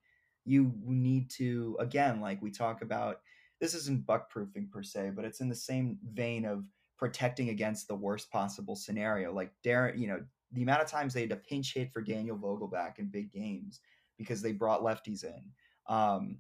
[0.44, 3.22] you need to again, like we talk about.
[3.62, 6.64] This isn't buck proofing per se, but it's in the same vein of
[6.98, 9.34] protecting against the worst possible scenario.
[9.34, 10.22] Like Darin, you know,
[10.54, 13.82] the amount of times they had to pinch hit for Daniel Vogelbach in big games
[14.18, 15.42] because they brought lefties in.
[15.88, 16.38] Um,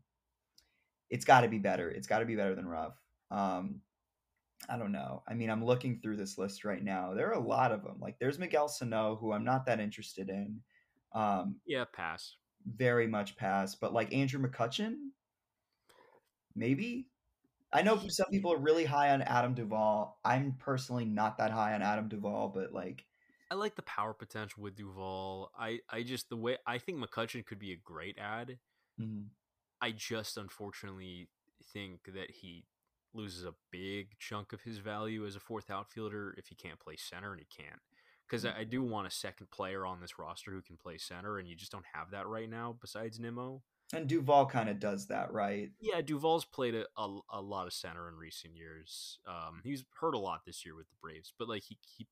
[1.09, 1.89] it's got to be better.
[1.89, 2.93] It's got to be better than Ruf.
[3.31, 3.81] Um,
[4.67, 5.23] I don't know.
[5.27, 7.13] I mean, I'm looking through this list right now.
[7.13, 7.97] There are a lot of them.
[8.01, 10.61] Like there's Miguel Sano, who I'm not that interested in.
[11.13, 12.35] Um, yeah, pass.
[12.65, 13.75] Very much pass.
[13.75, 14.95] But like Andrew McCutchen,
[16.55, 17.07] maybe.
[17.71, 20.19] I know some people are really high on Adam Duvall.
[20.25, 23.05] I'm personally not that high on Adam Duvall, but like
[23.51, 25.51] I like the power potential with Duvall.
[25.57, 28.57] I I just the way I think McCutchen could be a great add.
[28.99, 29.27] mm-hmm.
[29.81, 31.29] I just unfortunately
[31.73, 32.65] think that he
[33.13, 36.95] loses a big chunk of his value as a fourth outfielder if he can't play
[36.95, 37.79] center, and he can't.
[38.27, 41.39] Because I, I, do want a second player on this roster who can play center,
[41.39, 43.63] and you just don't have that right now besides Nimmo.
[43.91, 45.71] And Duvall kind of does that, right?
[45.79, 49.17] Yeah, Duvall's played a, a, a lot of center in recent years.
[49.27, 52.05] Um, he's hurt a lot this year with the Braves, but like he, he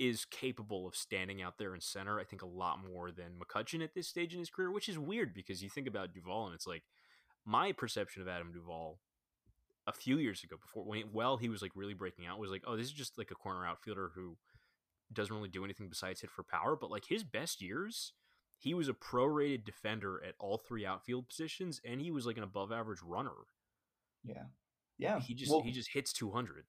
[0.00, 3.84] is capable of standing out there in center, I think, a lot more than McCutchen
[3.84, 6.54] at this stage in his career, which is weird because you think about Duvall and
[6.54, 6.84] it's like
[7.44, 8.98] my perception of Adam Duvall
[9.86, 12.62] a few years ago before when well he was like really breaking out was like,
[12.66, 14.38] oh, this is just like a corner outfielder who
[15.12, 16.76] doesn't really do anything besides hit for power.
[16.80, 18.14] But like his best years,
[18.58, 22.42] he was a prorated defender at all three outfield positions, and he was like an
[22.42, 23.36] above average runner.
[24.24, 24.44] Yeah,
[24.96, 25.20] yeah.
[25.20, 26.64] He just well, he just hits two hundred.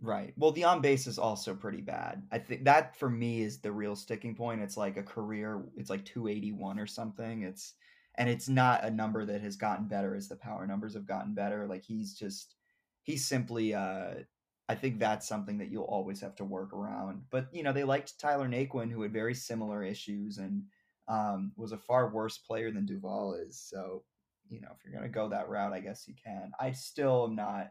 [0.00, 0.34] Right.
[0.36, 2.22] Well, the on base is also pretty bad.
[2.30, 4.60] I think that for me is the real sticking point.
[4.60, 5.64] It's like a career.
[5.76, 7.42] It's like two eighty one or something.
[7.42, 7.74] It's
[8.16, 11.32] and it's not a number that has gotten better as the power numbers have gotten
[11.34, 11.66] better.
[11.66, 12.56] Like he's just
[13.04, 14.14] he's simply uh
[14.68, 17.22] I think that's something that you'll always have to work around.
[17.30, 20.64] But you know, they liked Tyler Naquin, who had very similar issues and
[21.08, 23.58] um, was a far worse player than Duvall is.
[23.60, 24.02] So,
[24.48, 26.50] you know, if you're gonna go that route, I guess you can.
[26.60, 27.70] I still am not.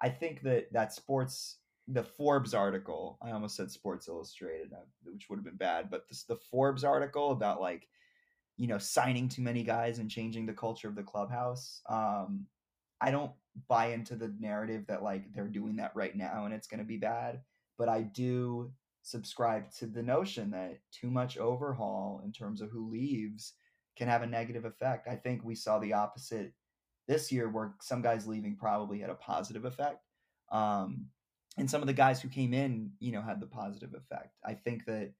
[0.00, 1.58] I think that that sports,
[1.88, 6.08] the Forbes article, I almost said Sports Illustrated, uh, which would have been bad, but
[6.08, 7.88] this the Forbes article about like,
[8.56, 11.80] you know, signing too many guys and changing the culture of the clubhouse.
[11.88, 12.46] Um,
[13.00, 13.32] I don't
[13.68, 16.84] buy into the narrative that like they're doing that right now and it's going to
[16.84, 17.40] be bad,
[17.78, 22.90] but I do subscribe to the notion that too much overhaul in terms of who
[22.90, 23.54] leaves
[23.96, 25.08] can have a negative effect.
[25.08, 26.52] I think we saw the opposite
[27.10, 30.06] this year where some guys leaving probably had a positive effect.
[30.52, 31.06] Um,
[31.58, 34.36] and some of the guys who came in, you know, had the positive effect.
[34.44, 35.12] I think that,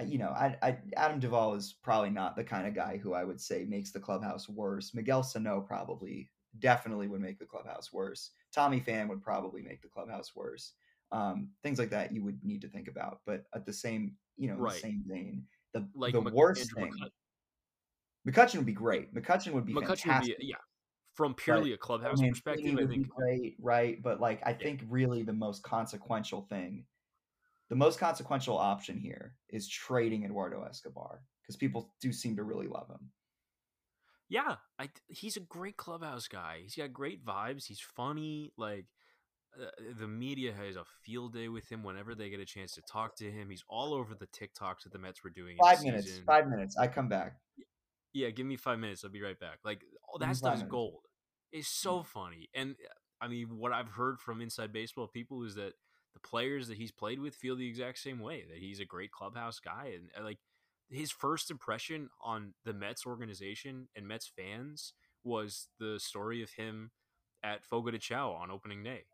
[0.00, 3.14] uh, you know, I, I, Adam Duvall is probably not the kind of guy who
[3.14, 4.92] I would say makes the clubhouse worse.
[4.92, 8.32] Miguel Sano probably definitely would make the clubhouse worse.
[8.52, 10.72] Tommy Pham would probably make the clubhouse worse.
[11.12, 13.20] Um, things like that you would need to think about.
[13.24, 14.74] But at the same, you know, right.
[14.74, 16.92] the same vein, the like the worst Andrew thing.
[18.26, 18.32] McCutchen.
[18.32, 19.14] McCutchen would be great.
[19.14, 20.38] McCutchen would be McCutchen fantastic.
[20.38, 20.56] Would be, yeah,
[21.14, 24.02] from purely but, a clubhouse I mean, perspective, I think great, right?
[24.02, 24.58] But like, I yeah.
[24.58, 26.84] think really the most consequential thing,
[27.68, 32.66] the most consequential option here is trading Eduardo Escobar because people do seem to really
[32.66, 33.10] love him.
[34.28, 36.60] Yeah, I he's a great clubhouse guy.
[36.62, 37.66] He's got great vibes.
[37.66, 38.52] He's funny.
[38.56, 38.86] Like
[39.60, 39.66] uh,
[39.98, 43.16] the media has a field day with him whenever they get a chance to talk
[43.16, 43.50] to him.
[43.50, 45.56] He's all over the TikToks that the Mets were doing.
[45.60, 46.06] Five minutes.
[46.06, 46.24] Season.
[46.24, 46.76] Five minutes.
[46.78, 47.34] I come back.
[48.12, 49.04] Yeah, give me five minutes.
[49.04, 49.58] I'll be right back.
[49.64, 51.00] Like all that stuff is gold.
[51.52, 52.88] It's so funny, and eh,
[53.20, 55.72] I mean, what I've heard from inside baseball people is that
[56.14, 58.44] the players that he's played with feel the exact same way.
[58.48, 60.38] That he's a great clubhouse guy, and eh, like
[60.90, 64.92] his first impression on the Mets organization and Mets fans
[65.22, 66.90] was the story of him
[67.44, 69.04] at Fogo de Chao on opening day,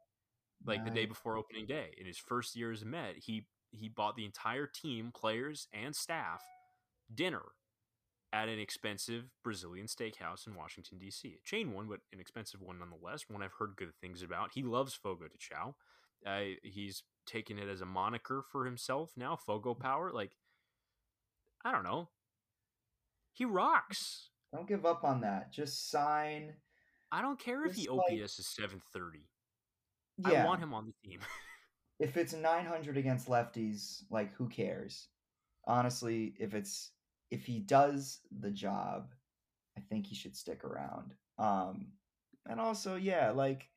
[0.65, 1.95] like the day before opening day.
[1.99, 5.95] In his first year as a Met, he he bought the entire team, players and
[5.95, 6.43] staff,
[7.15, 7.43] dinner
[8.33, 11.37] at an expensive Brazilian steakhouse in Washington D.C.
[11.41, 13.25] A chain one, but an expensive one nonetheless.
[13.29, 14.51] One I've heard good things about.
[14.55, 15.75] He loves Fogo de Chao.
[16.27, 19.37] Uh, he's taken it as a moniker for himself now.
[19.37, 20.33] Fogo Power, like
[21.65, 22.09] I don't know.
[23.33, 24.31] He rocks.
[24.55, 25.53] Don't give up on that.
[25.53, 26.55] Just sign.
[27.13, 29.29] I don't care if he Just like- OPS is seven thirty.
[30.19, 30.43] Yeah.
[30.43, 31.21] I want him on the team.
[32.01, 35.09] if it's 900 against lefties, like who cares?
[35.67, 36.93] Honestly, if it's
[37.31, 39.13] if he does the job,
[39.77, 41.15] I think he should stick around.
[41.39, 41.93] Um
[42.49, 43.69] and also, yeah, like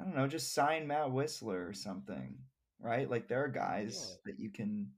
[0.00, 2.36] I don't know, just sign Matt Wisler or something,
[2.80, 3.08] right?
[3.08, 4.32] Like there are guys Yeah.
[4.32, 4.92] that you can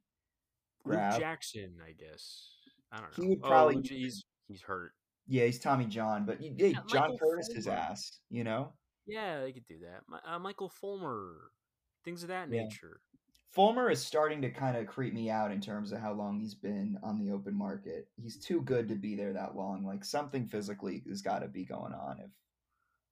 [0.85, 1.19] Luke grab.
[1.21, 2.53] Jackson, I guess.
[2.93, 3.23] I don't know.
[3.25, 4.93] He would Oh, probably- Luke- he's he's hurt.
[5.27, 8.73] Yeah, he's Tommy John, but you, Yeah, John Michael Curtis his ass, you know?
[9.07, 10.05] Yeah, they could do that.
[10.25, 11.51] Uh, Michael Fulmer,
[12.05, 12.63] things of that Yeah.
[12.63, 13.01] nature.
[13.57, 16.55] Fulmer is starting to kind of creep me out in terms of how long he's
[16.55, 18.07] been on the open market.
[18.21, 19.83] He's too good to be there that long.
[19.83, 22.31] Like something physically has got to be going on if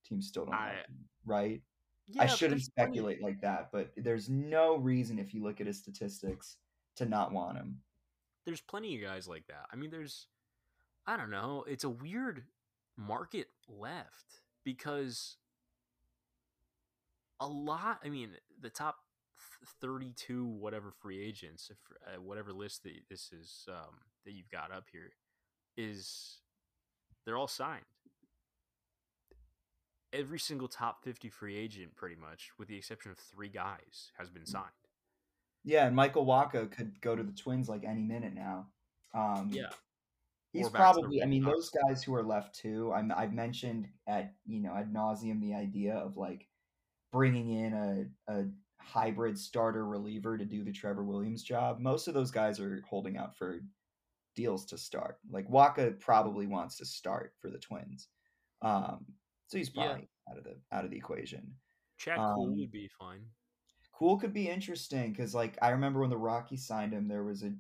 [0.06, 1.62] teams still don't I- him, right?
[2.08, 5.78] Yeah, I shouldn't speculate like that, but there's no reason if you look at his
[5.78, 6.58] statistics
[6.96, 7.80] to not want him.
[8.44, 9.64] there's plenty of guys like that.
[9.72, 10.26] I mean, there's,
[11.06, 12.44] I don't know, it's a weird
[12.98, 15.38] market left because
[17.40, 18.00] a lot.
[18.04, 18.98] I mean, the top
[19.64, 24.50] th- thirty-two whatever free agents, if uh, whatever list that this is um, that you've
[24.50, 25.12] got up here,
[25.76, 26.38] is
[27.24, 27.84] they're all signed.
[30.12, 34.30] Every single top fifty free agent, pretty much, with the exception of three guys, has
[34.30, 34.64] been signed.
[35.64, 38.66] Yeah, and Michael Wacha could go to the Twins like any minute now.
[39.14, 39.70] Um, Yeah,
[40.54, 41.22] He's Or back to the probably.
[41.22, 42.92] I mean, those guys who are left too.
[42.94, 46.46] I'm, I've mentioned at you know ad nauseum the idea of like
[47.10, 48.44] bringing in a a
[48.84, 51.80] hybrid starter reliever to do the Trevor Williams job.
[51.80, 53.60] Most of those guys are holding out for
[54.36, 55.18] deals to start.
[55.30, 58.08] Like Wacha probably wants to start for the Twins,
[58.62, 59.06] um,
[59.46, 59.86] so he's Yeah.
[59.86, 61.56] probably out of the out of the equation.
[61.96, 63.24] Chad Kuhl Um, would be fine.
[63.92, 67.44] Kuhl could be interesting because, like, I remember when the Rockies signed him, there was
[67.44, 67.56] a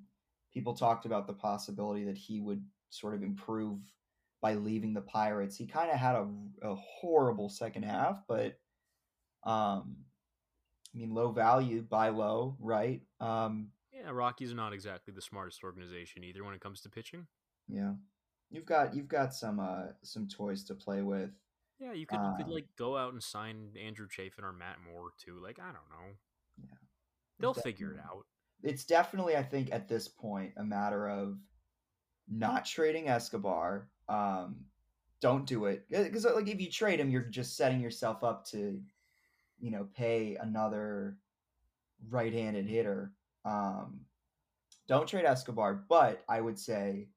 [0.50, 3.80] people talked about the possibility that he would sort of improve
[4.40, 5.56] by leaving the Pirates.
[5.56, 6.28] He kind of had a,
[6.62, 8.60] a horrible second half, but
[9.44, 10.04] um,
[10.94, 13.02] I mean, low value, buy low, right?
[13.20, 17.28] Um, Yeah, Rockies are not exactly the smartest organization either when it comes to pitching.
[17.68, 17.94] yeah,
[18.50, 21.30] you've got you've got some uh some toys to play with.
[21.78, 24.78] Yeah, you could you could Um, like go out and sign Andrew Chafin or Matt
[24.80, 25.40] Moore too.
[25.40, 26.16] Like I don't know,
[26.58, 26.76] Yeah,
[27.38, 28.26] they'll figure it out.
[28.62, 31.38] it's definitely, I think, at this point, a matter of
[32.28, 33.90] not trading Escobar.
[34.08, 34.66] Um,
[35.20, 38.82] don't do it because, like, if you trade him, you're just setting yourself up to,
[39.58, 41.16] you know, pay another
[42.08, 43.12] right-handed hitter.
[43.44, 44.00] Um,
[44.88, 47.08] don't trade Escobar, but I would say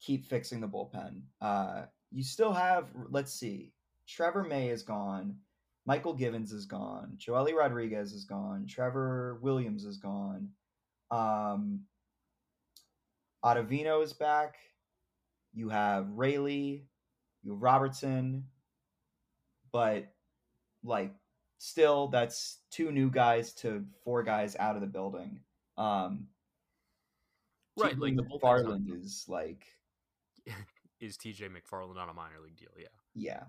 [0.00, 1.22] keep fixing the bullpen.
[1.40, 3.72] Uh, you still have, let's see,
[4.06, 5.36] Trevor May is gone.
[5.88, 7.16] Mychal Givens is gone.
[7.16, 8.66] Joely Rodriguez is gone.
[8.68, 10.48] Trevor Williams is gone.
[11.10, 11.80] Um,
[13.44, 14.56] Ottavino is back.
[15.52, 16.86] You have Raley.
[17.42, 18.44] You have Robertson.
[19.72, 20.12] But,
[20.84, 21.14] like,
[21.62, 25.38] still, that's two new guys to four guys out of the building.
[25.78, 26.26] Um,
[27.78, 29.64] Right, like the not McFarland is like,
[31.00, 31.48] Is T.J.
[31.48, 32.68] McFarland on a minor league deal?
[32.76, 33.42] Yeah, yeah,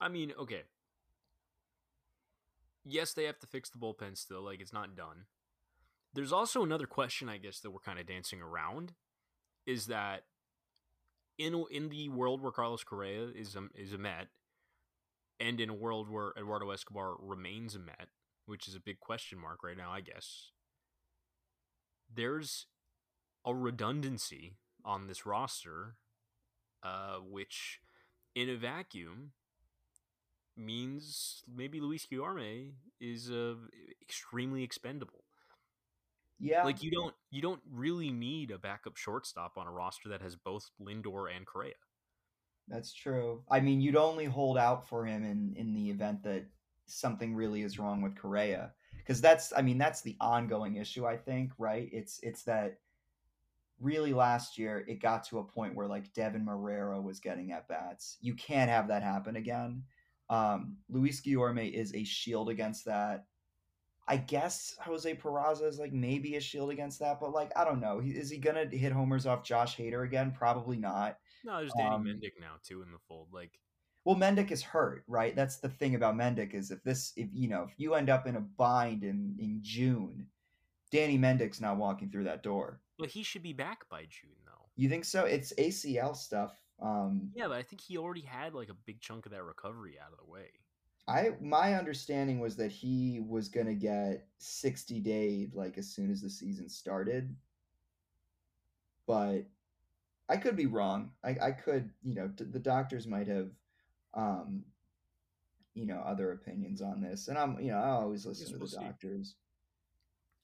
[0.00, 0.62] I mean, okay.
[2.84, 4.42] Yes, they have to fix the bullpen still.
[4.42, 5.24] Like it's not done.
[6.14, 8.92] There's also another question, I guess, that we're kind of dancing around,
[9.66, 10.24] is that
[11.38, 14.28] in in the world where Carlos Correa is a, is a Met,
[15.40, 18.08] and in a world where Eduardo Escobar remains a Met,
[18.46, 20.52] which is a big question mark right now, I guess.
[22.12, 22.66] There's
[23.46, 25.96] a redundancy on this roster,
[26.82, 27.80] uh, which
[28.34, 29.32] in a vacuum
[30.56, 33.54] means maybe Luis Guillorme is uh,
[34.02, 35.24] extremely expendable.
[36.38, 36.64] yeah.
[36.64, 40.36] Like you don't you don't really need a backup shortstop on a roster that has
[40.36, 41.74] both Lindor and Correa.
[42.70, 43.42] That's true.
[43.50, 46.46] I mean, you'd only hold out for him in in the event that
[46.86, 51.04] something really is wrong with Correa, because that's I mean that's the ongoing issue.
[51.06, 51.88] I think right.
[51.92, 52.78] It's it's that
[53.80, 57.66] really last year it got to a point where like Deven Marrero was getting at
[57.66, 58.18] bats.
[58.20, 59.82] You can't have that happen again.
[60.28, 63.24] Um, Luis Guillorme is a shield against that.
[64.10, 67.80] I guess Jose Peraza is like maybe a shield against that, but like I don't
[67.80, 68.00] know.
[68.04, 70.32] Is he gonna hit homers off Josh Hader again?
[70.36, 71.16] Probably not.
[71.44, 73.28] No, there's Danny Um, Mendick now too in the fold.
[73.32, 73.60] Like
[74.04, 75.36] Well, Mendick is hurt, right?
[75.36, 78.26] That's the thing about Mendick is if this, if you know, if you end up
[78.26, 80.26] in a bind in in June,
[80.90, 82.80] Danny Mendick's not walking through that door.
[82.98, 84.66] But he should be back by June, though.
[84.74, 85.24] You think so?
[85.24, 86.60] It's ACL stuff.
[86.82, 89.98] Um, Yeah, but I think he already had like a big chunk of that recovery
[90.04, 90.50] out of the way.
[91.10, 96.20] I my understanding was that he was gonna get sixty day like as soon as
[96.22, 97.34] the season started,
[99.08, 99.40] but
[100.28, 101.10] I could be wrong.
[101.24, 103.50] I I could you know the doctors might have,
[104.14, 104.62] um,
[105.74, 108.58] you know other opinions on this, and I'm you know I always listen Guess to
[108.58, 108.84] we'll the see.
[108.84, 109.34] doctors.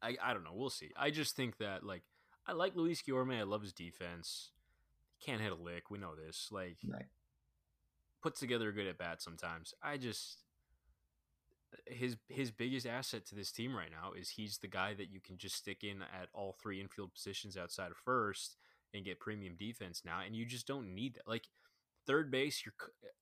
[0.03, 0.53] I I don't know.
[0.53, 0.91] We'll see.
[0.97, 2.03] I just think that like
[2.45, 3.39] I like Luis Guillorme.
[3.39, 4.51] I love his defense.
[5.25, 5.91] Can't hit a lick.
[5.91, 6.49] We know this.
[6.51, 7.07] Like Right.
[8.21, 9.73] puts together a good at bat sometimes.
[9.81, 10.39] I just
[11.87, 15.21] his his biggest asset to this team right now is he's the guy that you
[15.21, 18.57] can just stick in at all three infield positions outside of first
[18.95, 21.29] and get premium defense now, and you just don't need that.
[21.29, 21.49] Like
[22.07, 22.75] third base, you're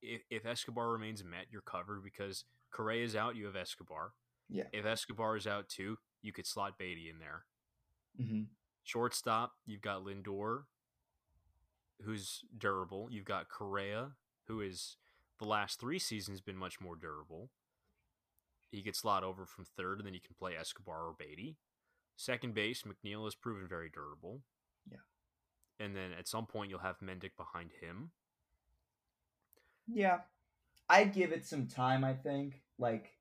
[0.02, 3.36] if, if Escobar remains met, you're covered because Correa is out.
[3.36, 4.12] You have Escobar.
[4.48, 4.64] Yeah.
[4.72, 7.44] If Escobar is out too, you could slot Baty in there.
[8.16, 8.42] hmm
[8.82, 10.64] Shortstop, you've got Lindor,
[12.02, 13.08] who's durable.
[13.10, 14.12] You've got Correa,
[14.46, 14.96] who is
[15.38, 17.50] the last three seasons been much more durable.
[18.74, 21.56] He could slot over from third, and then you can play Escobar or Baty.
[22.16, 24.40] Second base, McNeil has proven very durable.
[24.90, 24.98] Yeah.
[25.78, 28.10] And then at some point, you'll have Mendick behind him.
[29.86, 30.20] Yeah,
[30.88, 32.04] I'd give it some time.
[32.04, 33.12] I think like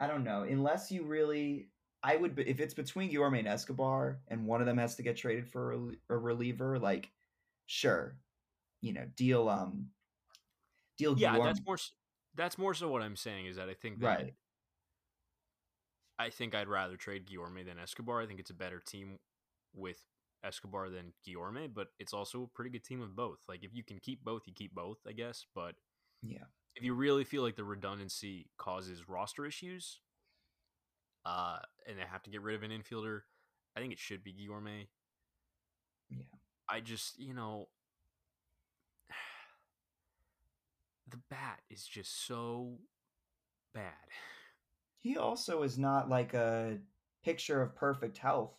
[0.00, 1.68] I don't know unless you really.
[2.04, 5.16] I would if it's between Guillorme and Escobar, and one of them has to get
[5.16, 5.78] traded for a,
[6.10, 6.78] a reliever.
[6.78, 7.10] Like,
[7.66, 8.16] sure,
[8.80, 9.86] you know, deal um,
[10.98, 11.44] deal Yeah, Guillorme.
[11.44, 11.76] that's more.
[12.34, 14.34] That's more so what I'm saying is that I think that right.
[16.22, 18.22] I think I'd rather trade Guillorme than Escobar.
[18.22, 19.18] I think it's a better team
[19.74, 19.98] with
[20.44, 23.40] Escobar than Guillorme, but it's also a pretty good team with both.
[23.48, 25.44] Like if you can keep both, you keep both, I guess.
[25.52, 25.74] But
[26.22, 26.44] Yeah.
[26.76, 29.98] if you really feel like the redundancy causes roster issues,
[31.24, 31.58] uh,
[31.88, 33.22] and they have to get rid of an infielder,
[33.76, 34.86] I think it should be Guillorme.
[36.08, 36.24] Yeah.
[36.68, 37.68] I just, you know,
[41.10, 42.78] the bat is just so
[43.74, 44.08] bad.
[45.02, 46.78] He also is not like a
[47.24, 48.54] picture of perfect health,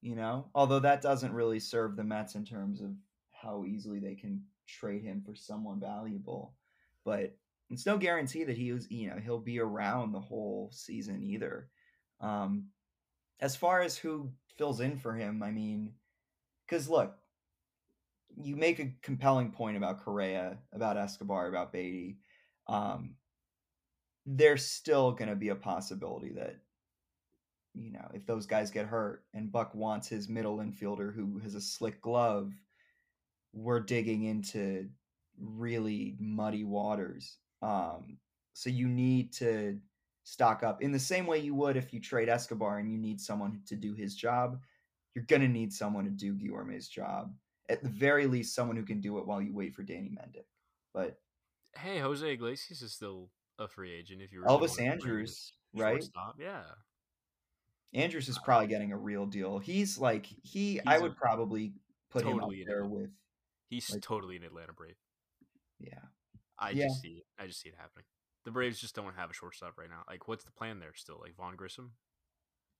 [0.00, 0.46] you know?
[0.54, 2.92] Although that doesn't really serve the Mets in terms of
[3.32, 6.54] how easily they can trade him for someone valuable.
[7.04, 7.36] But
[7.70, 11.68] it's no guarantee that he was, you know, he'll be around the whole season either.
[12.20, 12.66] Um,
[13.40, 15.94] as far as who fills in for him, I mean,
[16.66, 17.16] because look,
[18.36, 22.18] you make a compelling point about Correa, about Escobar, about Baty.
[22.68, 23.16] Um,
[24.36, 26.56] there's still going to be a possibility that
[27.74, 31.54] you know if those guys get hurt and Buck wants his middle infielder who has
[31.54, 32.52] a slick glove,
[33.52, 34.88] we're digging into
[35.38, 37.38] really muddy waters.
[37.62, 38.18] Um,
[38.52, 39.78] so you need to
[40.24, 43.20] stock up in the same way you would if you trade Escobar and you need
[43.20, 44.60] someone to do his job.
[45.14, 47.34] You're gonna need someone to do Guillorme's job.
[47.68, 50.46] At the very least, someone who can do it while you wait for Danny Mendick.
[50.94, 51.18] But
[51.76, 53.30] Hey, Jose Iglesias is still
[53.60, 54.20] a free agent.
[54.22, 56.04] If you really Elvis wanna bring in Andrus, right?
[56.38, 56.62] yeah,
[57.94, 59.58] Andrus is uh, probably getting a real deal.
[59.58, 60.80] He's like he.
[60.86, 61.74] I He's a- would probably
[62.10, 63.10] put him up there with.
[63.68, 64.96] he's Like- totally an Atlanta Brave.
[65.78, 66.00] Yeah,
[66.58, 66.86] I Yeah.
[66.88, 67.26] just see it.
[67.38, 68.04] I just see it happening.
[68.44, 70.02] The Braves just don't have a shortstop right now.
[70.08, 71.18] Like, what's the plan there still?
[71.20, 71.92] Like Vaughn Grissom?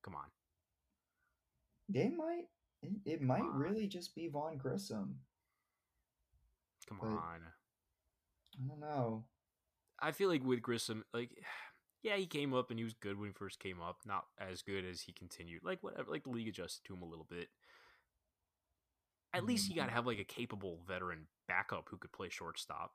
[0.03, 0.25] Come on.
[1.89, 2.45] they might.
[2.83, 3.57] It, it might on.
[3.59, 5.19] really just be Vaughn Grissom.
[6.89, 7.41] Come But- on.
[8.63, 9.25] I don't know.
[10.03, 11.31] I feel like with Grissom, like,
[12.03, 13.99] yeah, he came up and he was good when he first came up.
[14.07, 15.63] Not as good as he continued.
[15.63, 16.11] Like, whatever.
[16.11, 17.49] Like, the league adjusted to him a little bit.
[19.33, 22.93] At least you got to have, like, a capable veteran backup who could play shortstop.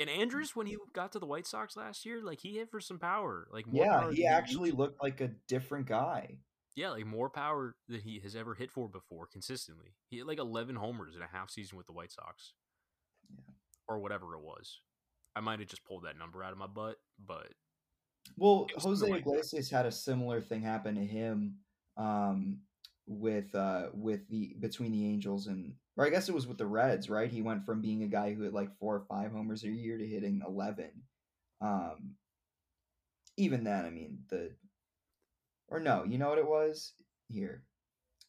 [0.00, 2.80] And Andrus, when he got to the White Sox last year, like, he hit for
[2.80, 3.46] some power.
[3.52, 6.38] Like, more Yeah, power he actually used- looked like a different guy.
[6.76, 9.94] Yeah, like more power than he has ever hit for before consistently.
[10.10, 12.54] He hit like 11 homers in a half season with the White Sox.
[13.30, 13.42] Yeah.
[13.86, 14.80] Or whatever it was.
[15.36, 17.48] I might have just pulled that number out of my butt, but
[18.36, 21.56] Well, Jose Iglesias had a similar thing happen to him
[21.96, 22.60] um,
[23.06, 26.66] with uh, with the between the Angels and or I guess it was with the
[26.66, 27.30] Reds, right?
[27.30, 29.98] He went from being a guy who had like four or five homers a year
[29.98, 30.90] to hitting eleven.
[31.60, 32.14] Um,
[33.36, 34.52] even then, I mean the
[35.68, 36.92] or no, you know what it was
[37.28, 37.64] here.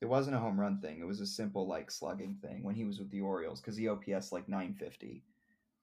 [0.01, 0.99] It wasn't a home run thing.
[0.99, 3.87] It was a simple like slugging thing when he was with the Orioles because he
[3.87, 5.23] OPS like nine fifty.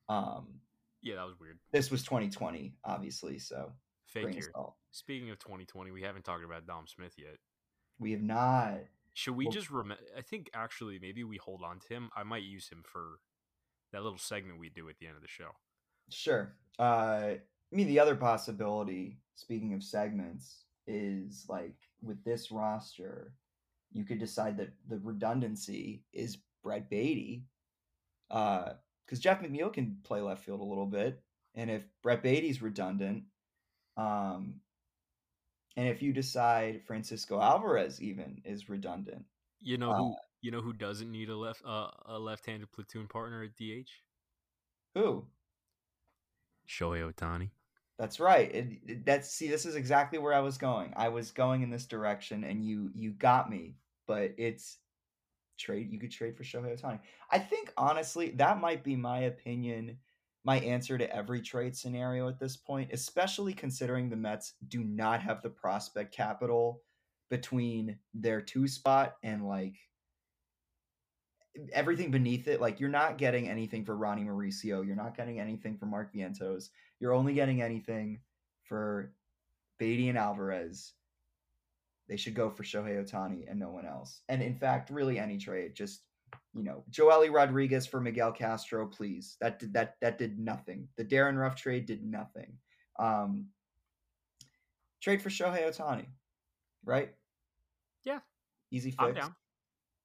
[0.09, 0.61] Um,
[1.03, 1.59] yeah, that was weird.
[1.73, 3.73] this was twenty twenty, obviously, so
[4.07, 4.43] Fake.
[4.91, 7.39] Speaking of 2020, we haven't talked about Dom Smith yet.
[7.99, 8.81] We have not.
[9.15, 9.95] Should we Well- just rem?
[10.17, 12.11] I think actually maybe we hold on to him.
[12.15, 13.21] I might use him for
[13.93, 15.53] that little segment we do at the end of the show.
[16.11, 16.55] Sure.
[16.79, 17.41] Uh, I
[17.71, 23.35] mean, the other possibility, speaking of segments, is like with this roster,
[23.93, 27.47] you could decide that the redundancy is Brett Baty,
[29.07, 31.23] because Jeff McNeil can play left field a little bit,
[31.55, 33.25] and if Brett Baty's redundant,
[33.97, 34.61] um,
[35.77, 39.25] and if you decide Francisco Alvarez even is redundant,
[39.61, 43.07] you know who uh, you know who doesn't need a left uh, a left-handed platoon
[43.07, 43.89] partner at DH?
[44.95, 45.25] Who?
[46.69, 47.51] Shohei Ohtani.
[47.99, 48.53] That's right.
[48.55, 50.93] It, it, that's see, this is exactly where I was going.
[50.97, 53.77] I was going in this direction, and you you got me.
[54.07, 54.79] But it's
[55.63, 55.91] trade.
[55.91, 56.99] You could trade for Shohei Ohtani.
[57.31, 59.99] I think honestly, that might be my opinion
[60.45, 65.23] my answer to every trade scenario at this point, especially considering the Mets do not
[65.23, 66.83] have the prospect capital
[67.31, 69.77] between their two spot and like
[71.73, 72.61] everything beneath it.
[72.61, 74.85] Like you're not getting anything for Ronny Mauricio.
[74.85, 76.71] You're not getting anything for Mark Vientos.
[76.99, 78.21] You're only getting anything
[78.65, 79.13] for
[79.79, 80.93] Baty and Alvarez.
[82.13, 84.21] They should go for Shohei Ohtani and no one else.
[84.29, 86.03] And in fact, really any trade, just
[86.53, 89.39] you know, Joely Rodriguez for Miguel Castro, please.
[89.41, 90.89] That did that that did nothing.
[90.99, 92.59] The Darin Ruf trade did nothing.
[92.99, 93.47] Um,
[95.01, 96.05] trade for Shohei Ohtani,
[96.85, 97.15] right?
[98.05, 98.19] Yeah,
[98.71, 99.03] easy fix.
[99.03, 99.35] I'm down.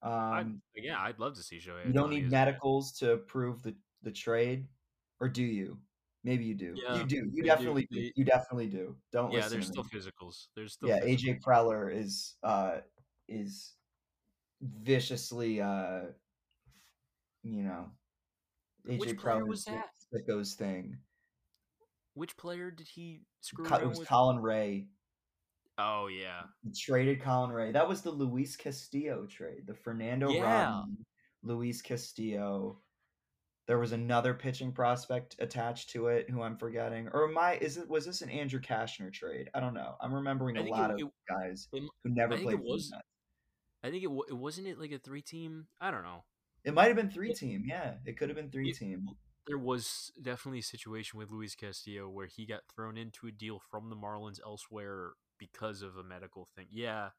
[0.02, 1.88] Um, I'd, yeah, I'd love to see Shohei.
[1.88, 4.70] You don't need medicals to prove the the trade,
[5.20, 5.78] or do you?
[6.28, 6.76] Maybe you do.
[6.76, 7.30] Yeah, you do.
[7.32, 8.12] You definitely do.
[8.14, 8.98] You definitely do.
[9.14, 9.32] Don't.
[9.32, 9.44] Listen.
[9.44, 10.48] Yeah, there's still physicals.
[10.58, 10.90] There's still.
[10.90, 11.24] Yeah, physicals.
[11.24, 12.80] AJ Preller is uh
[13.30, 13.76] is
[14.62, 16.02] viciously uh
[17.44, 17.86] you know,
[18.90, 19.86] AJ Which player was that?
[20.14, 20.98] Sicko's thing.
[22.14, 24.10] Which player did he screw Co- It was with?
[24.10, 24.86] Colin Rea.
[25.78, 27.72] Oh yeah, he traded Colin Rea.
[27.72, 29.66] That was the Luis Castillo trade.
[29.66, 30.42] The Fernando yeah.
[30.42, 31.06] Rodney,
[31.42, 32.82] Luis Castillo.
[33.68, 37.10] There was another pitching prospect attached to it who I'm forgetting.
[37.12, 37.56] Or I?
[37.56, 39.50] Is it was this an Andrew Cashner trade?
[39.54, 39.96] I don't know.
[40.02, 42.56] I'm remembering a lot it, of it, guys it, who never played.
[42.56, 42.92] It was.
[43.84, 45.68] I think it, it wasn't it like a three team.
[45.82, 46.24] I don't know.
[46.64, 47.64] It might have been three team.
[47.68, 49.08] Yeah, it could have been three team.
[49.48, 53.62] There was definitely a situation with Luis Castillo where he got thrown into a deal
[53.72, 56.68] from the Marlins elsewhere because of a medical thing.
[56.72, 57.10] Yeah.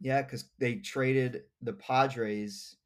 [0.00, 2.76] Yeah, because they traded the Padres.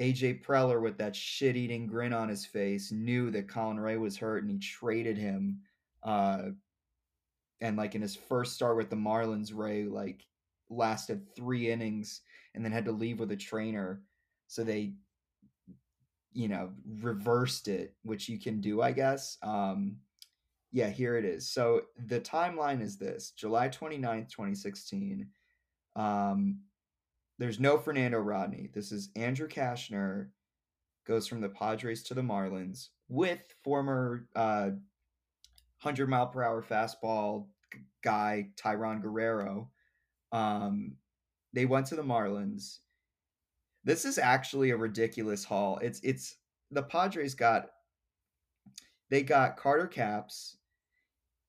[0.00, 4.16] AJ Preller, with that shit eating grin on his face, knew that Colin Rea was
[4.16, 5.60] hurt and he traded him.
[6.02, 6.50] Uh,
[7.60, 10.24] and like in his first start with the Marlins, Rea like
[10.70, 12.22] lasted three innings
[12.54, 14.02] and then had to leave with a trainer.
[14.46, 14.94] So they
[16.32, 16.70] you know
[17.00, 19.96] reversed it which you can do i guess um
[20.72, 25.26] yeah here it is so the timeline is this july 29th 2016
[25.96, 26.58] um
[27.40, 30.28] there's no fernando rodney this is andrew Cashner
[31.06, 34.70] goes from the padres to the marlins with former uh
[35.82, 37.46] 100 mile per hour fastball
[38.04, 39.68] guy tayron guerrero
[40.30, 40.92] um
[41.52, 42.78] they went to the marlins
[43.84, 45.78] this is actually a ridiculous haul.
[45.82, 46.36] It's it's
[46.70, 47.70] the Padres got
[49.10, 50.56] they got Carter Capps,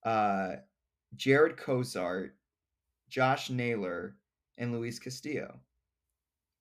[0.05, 0.53] uh,
[1.15, 2.31] Jarred Cosart,
[3.09, 4.15] Josh Naylor,
[4.57, 5.59] and Luis Castillo.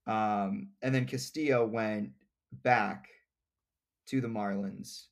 [0.06, 2.10] Um, and then Castillo went
[2.62, 3.08] back
[4.08, 5.04] to the Marlins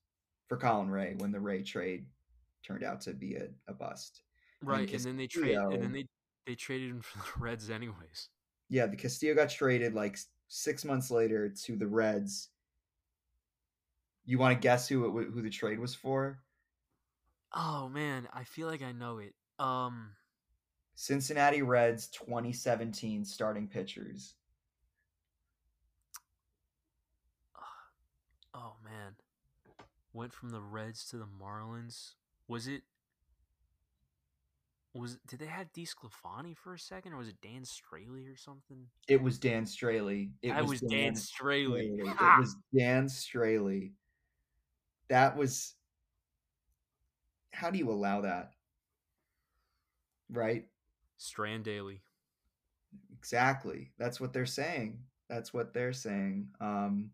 [0.49, 2.07] for Colin Rea when the Rea trade
[2.67, 4.23] turned out to be a, a bust.
[4.63, 6.07] Right, and, and then they trade and then they
[6.47, 8.29] they traded him for the Reds anyways.
[8.69, 10.19] Yeah, the Castillo got traded like
[10.49, 12.49] six months later to the Reds.
[14.25, 16.41] You want to guess who it, who the trade was for?
[17.55, 19.35] Oh man, I feel like I know it.
[19.59, 20.11] Um,
[20.95, 24.35] Cincinnati Reds 2017 starting pitchers.
[28.91, 29.15] Man,
[30.13, 32.15] went from the Reds to the Marlins.
[32.47, 32.83] Was it
[34.95, 38.87] was did they have DeSclafani for a second, or was it Dan Straily or something?
[39.07, 40.31] It was Dan Straily.
[40.43, 41.91] It was, was Dan, Dan Straily.
[41.93, 42.11] Straily.
[42.11, 43.93] It was Dan Straily.
[45.09, 45.75] That was.
[47.53, 48.53] How do you allow that?
[50.31, 50.67] Right.
[51.17, 52.03] Strand Daily.
[53.19, 53.91] Exactly.
[53.99, 55.01] That's what they're saying.
[55.29, 56.49] That's what they're saying.
[56.61, 57.11] Um,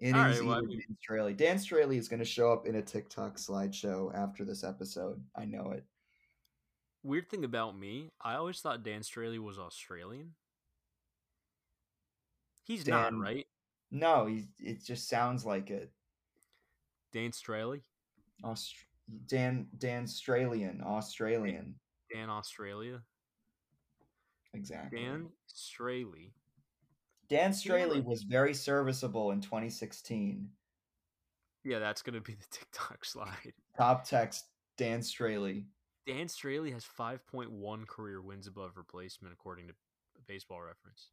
[0.00, 1.36] innings right, well, Dan Straily.
[1.36, 5.22] Dan Straily is going to show up in a TikTok slideshow after this episode.
[5.36, 5.84] I know it.
[7.02, 10.34] Weird thing about me, I always thought Dan Straily was Australian.
[12.64, 13.46] He's Dan, not, right?
[13.90, 14.44] No, he.
[14.58, 15.90] It just sounds like it.
[17.12, 17.80] Dan Straily.
[18.44, 18.74] Aust-
[19.26, 21.74] Dan Dan Australian Australian.
[22.12, 23.00] Dan Australia.
[24.52, 25.00] Exactly.
[25.00, 26.32] Dan Straily
[27.28, 30.48] Dan Straily was very serviceable in 2016.
[31.64, 33.52] Yeah, that's gonna be the TikTok slide.
[33.76, 35.64] Top text Dan Straily.
[36.06, 39.74] Dan Straily has 5.1 career wins above replacement, according to
[40.26, 41.08] Baseball Reference.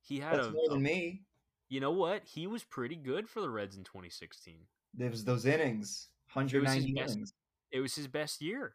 [0.00, 1.22] He had That's a, more a- than me.
[1.68, 2.22] You know what?
[2.24, 4.60] He was pretty good for the Reds in 2016.
[4.94, 7.12] There was those innings, It was his 190 best.
[7.14, 7.32] innings.
[7.72, 8.74] It was his best year.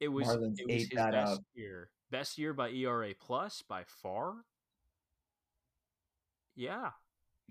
[0.00, 0.26] It was.
[0.26, 1.38] Marlins it was his best up.
[1.54, 1.90] year.
[2.10, 4.44] Best year by ERA plus by far.
[6.56, 6.90] Yeah.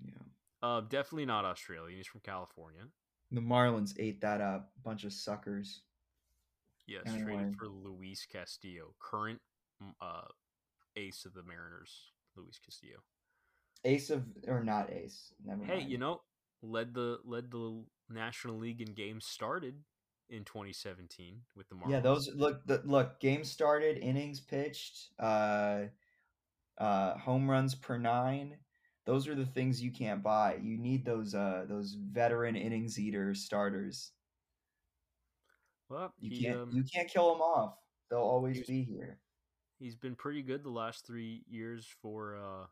[0.04, 0.12] Yeah.
[0.62, 1.96] Uh, definitely not Australian.
[1.96, 2.82] He's from California.
[3.32, 4.70] The Marlins ate that up.
[4.84, 5.82] Bunch of suckers.
[6.86, 7.24] Yes, Anyway.
[7.34, 9.40] traded for Luis Castillo, current
[9.82, 10.26] mm, uh,
[10.96, 12.10] ace of the Mariners.
[12.36, 12.98] Luis Castillo.
[13.84, 15.32] Ace of or not ace.
[15.44, 15.90] Never Hey, mind.
[15.90, 16.20] you know,
[16.62, 19.76] led the led the National League in games started
[20.30, 21.90] in 2017 with the Marlins.
[21.90, 22.66] Yeah, those look.
[22.66, 25.82] The, look, game started, innings pitched, uh,
[26.78, 28.56] uh, home runs per nine.
[29.06, 30.58] Those are the things you can't buy.
[30.62, 34.12] You need those uh those veteran innings eater starters.
[35.88, 37.74] Well, You he, can't um, you can't kill them off.
[38.10, 39.18] They'll always be here.
[39.78, 42.66] he's been pretty good the last three years for uh,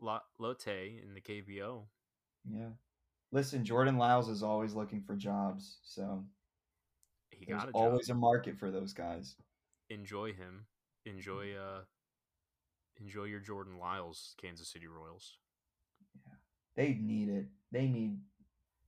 [0.00, 1.82] Lotte in the KBO.
[2.48, 2.68] Yeah.
[3.32, 6.24] Listen, Jordan Lyles is always looking for jobs, so
[7.40, 8.16] He there's got a always job.
[8.16, 9.34] a market for those guys.
[9.88, 10.66] Enjoy him.
[11.06, 11.80] Enjoy uh,
[13.00, 15.38] enjoy your Jordan Lyles, Kansas City Royals.
[16.14, 16.34] Yeah.
[16.76, 17.46] They need it.
[17.72, 18.18] They need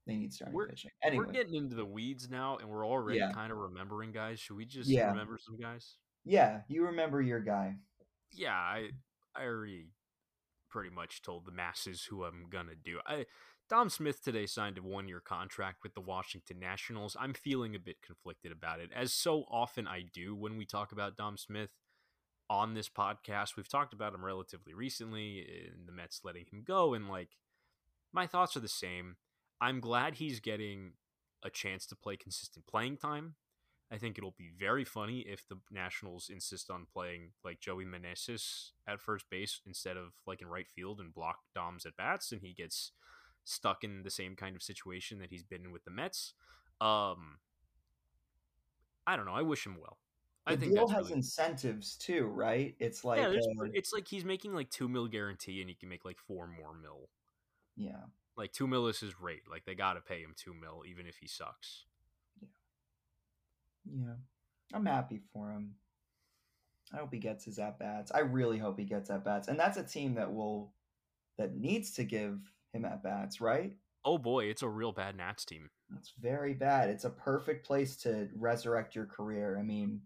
[0.07, 0.91] they need starting We're- pitching.
[1.03, 3.33] Anyway, We're getting into the weeds now, and we're already Yeah.
[3.33, 4.39] kind of remembering guys.
[4.41, 5.09] Should we just Yeah.
[5.11, 5.97] remember some guys?
[6.25, 7.77] yeah, you remember your guy.
[8.33, 8.91] yeah, I
[9.35, 9.89] I already
[10.69, 13.01] pretty much told the masses who I'm gonna do.
[13.07, 13.27] I
[13.73, 17.17] Dom Smith today signed a one year contract with the Washington Nationals.
[17.19, 20.93] I'm feeling a bit conflicted about it, as so often I do when we talk
[20.93, 21.71] about Dom Smith
[22.51, 23.57] on this podcast.
[23.57, 27.31] We've talked about him relatively recently in the Mets letting him go, and like
[28.13, 29.17] my thoughts are the same.
[29.59, 30.93] I'm glad he's getting
[31.43, 33.37] a chance to play consistent playing time.
[33.91, 38.73] I think it'll be very funny if the Nationals insist on playing like Joey Meneses
[38.87, 42.43] at first base instead of like in right field and block Dom's at bats, and
[42.43, 42.93] he gets
[43.45, 46.35] stuck in the same kind of situation that he's been in with the Mets.
[46.81, 47.39] Um,
[49.07, 49.35] I don't know.
[49.35, 49.99] I wish him well.
[50.47, 52.75] I The think deal has really, incentives too, right?
[52.81, 53.29] It's like yeah.
[53.61, 56.47] Uh, it's like he's making like two mil guarantee, and he can make like four
[56.47, 57.09] more mil.
[57.77, 58.05] yeah.
[58.37, 59.43] Like two mil is his rate.
[59.51, 61.85] Like they got to pay him two mil, even if he sucks.
[62.41, 62.49] Yeah,
[63.85, 64.15] yeah.
[64.75, 65.75] I'm happy for him.
[66.93, 68.13] I hope he gets his at bats.
[68.13, 69.49] I really hope he gets at bats.
[69.49, 70.73] And that's a team that will
[71.39, 73.75] that needs to give him at bats, right?
[74.05, 75.71] Oh boy, it's a real bad Nats team.
[75.91, 76.91] That's very bad.
[76.91, 79.59] It's a perfect place to resurrect your career.
[79.59, 80.01] I mean,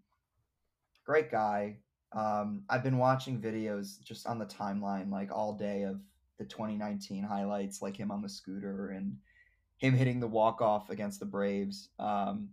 [1.05, 1.79] great guy.
[2.13, 6.01] Um, I've been watching videos just on the timeline like all day of
[6.39, 9.17] the 2019 highlights, like him on the scooter and
[9.79, 11.91] him hitting the walk off against the Braves.
[11.99, 12.51] Um,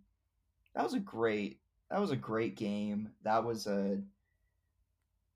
[0.76, 1.60] that was a great.
[1.90, 3.10] That was a great game.
[3.24, 4.02] That was a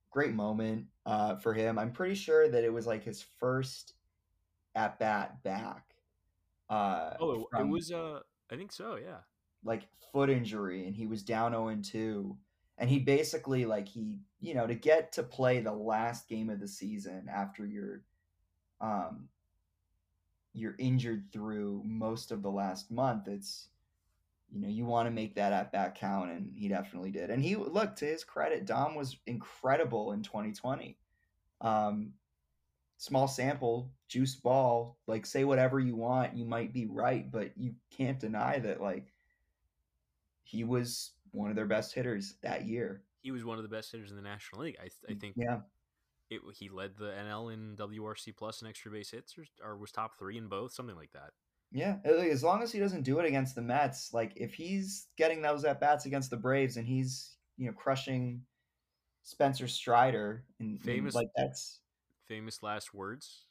[0.09, 1.77] great moment uh, for him.
[1.77, 3.93] I'm pretty sure that it was like his first
[4.77, 5.83] at bat back.
[6.69, 7.91] Uh, Oh, it, it was.
[7.91, 8.19] Uh,
[8.51, 8.95] I think so.
[8.95, 9.17] Yeah.
[9.63, 12.37] like foot injury and he was down 0 and 2
[12.77, 16.59] and he basically like he you know to get to play the last game of
[16.61, 18.03] the season after you're
[18.79, 19.27] um
[20.53, 23.67] you're injured through most of the last month it's
[24.49, 27.43] you know you want to make that at bat count and he definitely did and
[27.43, 30.97] he look to his credit dom was incredible in 2020
[31.61, 32.13] um
[32.97, 37.73] small sample juice ball like say whatever you want you might be right but you
[37.95, 39.13] can't deny that like
[40.43, 43.91] he was one of their best hitters that year He was one of the best
[43.91, 44.77] hitters in the National League.
[44.81, 45.59] I, I think yeah
[46.29, 49.91] it, he led the NL in WRC plus and extra base hits, or, or was
[49.91, 51.31] top three in both, something like that.
[51.71, 55.41] yeah as long as he doesn't do it against the mets like if he's getting
[55.41, 58.41] those at bats against the braves and he's you know crushing
[59.23, 61.79] spencer strider and, and, Famous- like that's
[62.27, 63.45] Famous last words.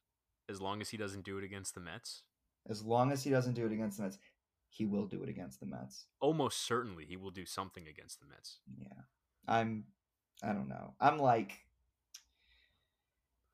[0.49, 2.23] As long as he doesn't do it against the Mets,
[2.69, 4.19] as long as he doesn't do it against the mets
[4.69, 8.27] he will do it against the mets almost certainly he will do something against the
[8.27, 8.59] Mets.
[8.79, 8.89] Yeah.
[9.47, 9.85] I'm
[10.43, 10.95] I don't know.
[11.01, 11.53] I'm like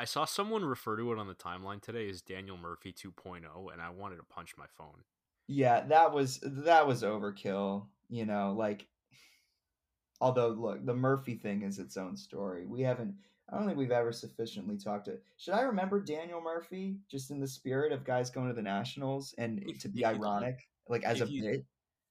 [0.00, 3.42] I saw someone refer to it on the timeline today as Daniel Murphy 2.0,
[3.72, 5.02] and I wanted to punch my phone.
[5.46, 8.86] yeah, that was that was overkill, you know, like
[10.20, 12.66] although look, the Murphy thing is its own story.
[12.66, 13.14] We haven't
[13.50, 17.40] I don't think we've ever sufficiently talked to Should I remember Daniel Murphy just in
[17.40, 20.68] the spirit of guys going to the Nationals and If- to be if you- ironic
[20.88, 21.64] like as a you- bit?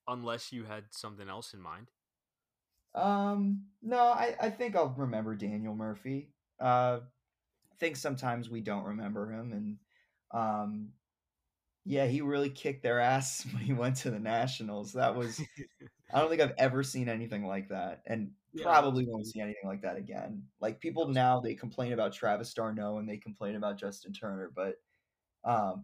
[0.07, 1.91] Unless you had something else in mind.
[2.95, 6.29] Um, no, I, I think I'll remember Daniel Murphy.
[6.59, 7.01] Uh,
[7.79, 9.77] think sometimes we don't remember him, and
[10.31, 10.89] um,
[11.85, 14.93] yeah, he really kicked their ass when he went to the Nationals.
[14.93, 15.39] That was
[16.13, 19.65] I don't think I've ever seen anything like that, and Yeah, probably won't see anything
[19.65, 20.43] like that again.
[20.59, 24.75] Like people now, they complain about Travis d'Arnaud and they complain about Justin Turner, but
[25.43, 25.83] um,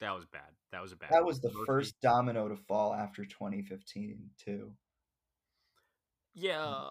[0.00, 0.50] that was bad.
[0.72, 4.72] That was a bad that was the first domino to fall after 2015 too.
[6.34, 6.84] Yeah,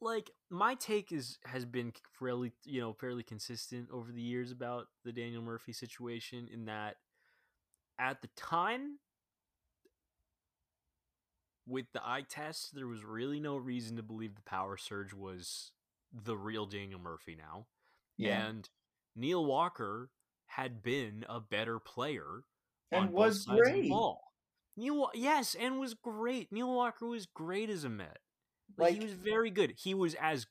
[0.00, 4.86] like my take is has been fairly you know fairly consistent over the years about
[5.04, 6.96] the Daniel Murphy situation in that
[7.98, 8.98] at the time
[11.68, 15.72] with the eye test there was really no reason to believe the power surge was
[16.12, 17.66] the real Daniel Murphy now.
[18.16, 18.68] Yeah, And
[19.14, 20.10] Neil Walker
[20.46, 22.42] had been a better player
[22.90, 24.16] and was both sides of the great.
[24.76, 26.50] Neil, yes, and was great.
[26.50, 28.18] Neil Walker was great as a Met.
[28.76, 29.74] Like, he was very good.
[29.76, 30.46] He was as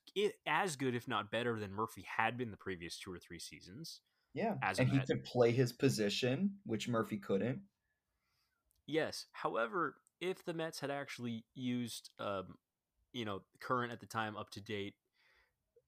[0.46, 4.02] as good, if not better, than Murphy had been the previous two or three seasons.
[4.34, 7.62] Yeah, as and he could play his position, which Murphy couldn't.
[8.86, 9.26] Yes.
[9.32, 12.56] However, if the Mets had actually used, um,
[13.14, 14.96] you know, current at the time, up to date,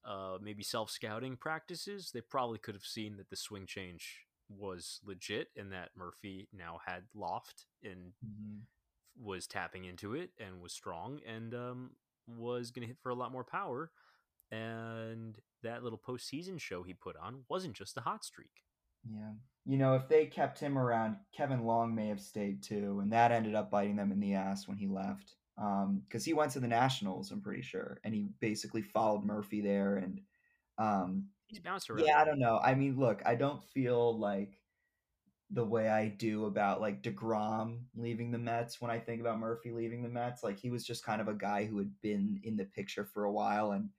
[0.04, 5.00] uh, maybe self scouting practices, they probably could have seen that the swing change was
[5.04, 8.12] legit and that Murphy now had loft and
[9.20, 11.90] was tapping into it and was strong and um,
[12.26, 13.90] was going to hit for a lot more power.
[14.50, 18.64] And that little postseason show he put on wasn't just a hot streak.
[19.08, 19.32] Yeah.
[19.66, 23.30] You know, if they kept him around, Kevin Long may have stayed too, and that
[23.32, 25.34] ended up biting them in the ass when he left.
[25.58, 29.60] Um, because he went to the Nationals, I'm pretty sure, and he basically followed Murphy
[29.60, 29.96] there.
[29.96, 30.22] And
[30.78, 32.06] um, He's bounced around.
[32.06, 32.58] yeah, I don't know.
[32.62, 34.60] I mean, look, I don't feel like
[35.50, 39.72] the way I do about like Degrom leaving the Mets when I think about Murphy
[39.72, 40.44] leaving the Mets.
[40.44, 43.24] Like he was just kind of a guy who had been in the picture for
[43.24, 43.90] a while and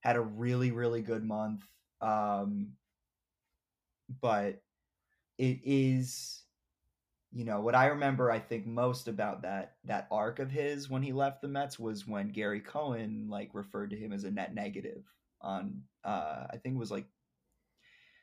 [0.00, 1.64] had a really really good month.
[2.00, 2.74] Um,
[4.20, 4.62] but
[5.38, 6.42] it is
[7.32, 11.02] you know what I remember I think most about that that arc of his when
[11.02, 14.54] he left the Mets was when Gary Cohen like referred to him as a net
[14.54, 15.04] negative
[15.40, 17.06] on uh I think it was like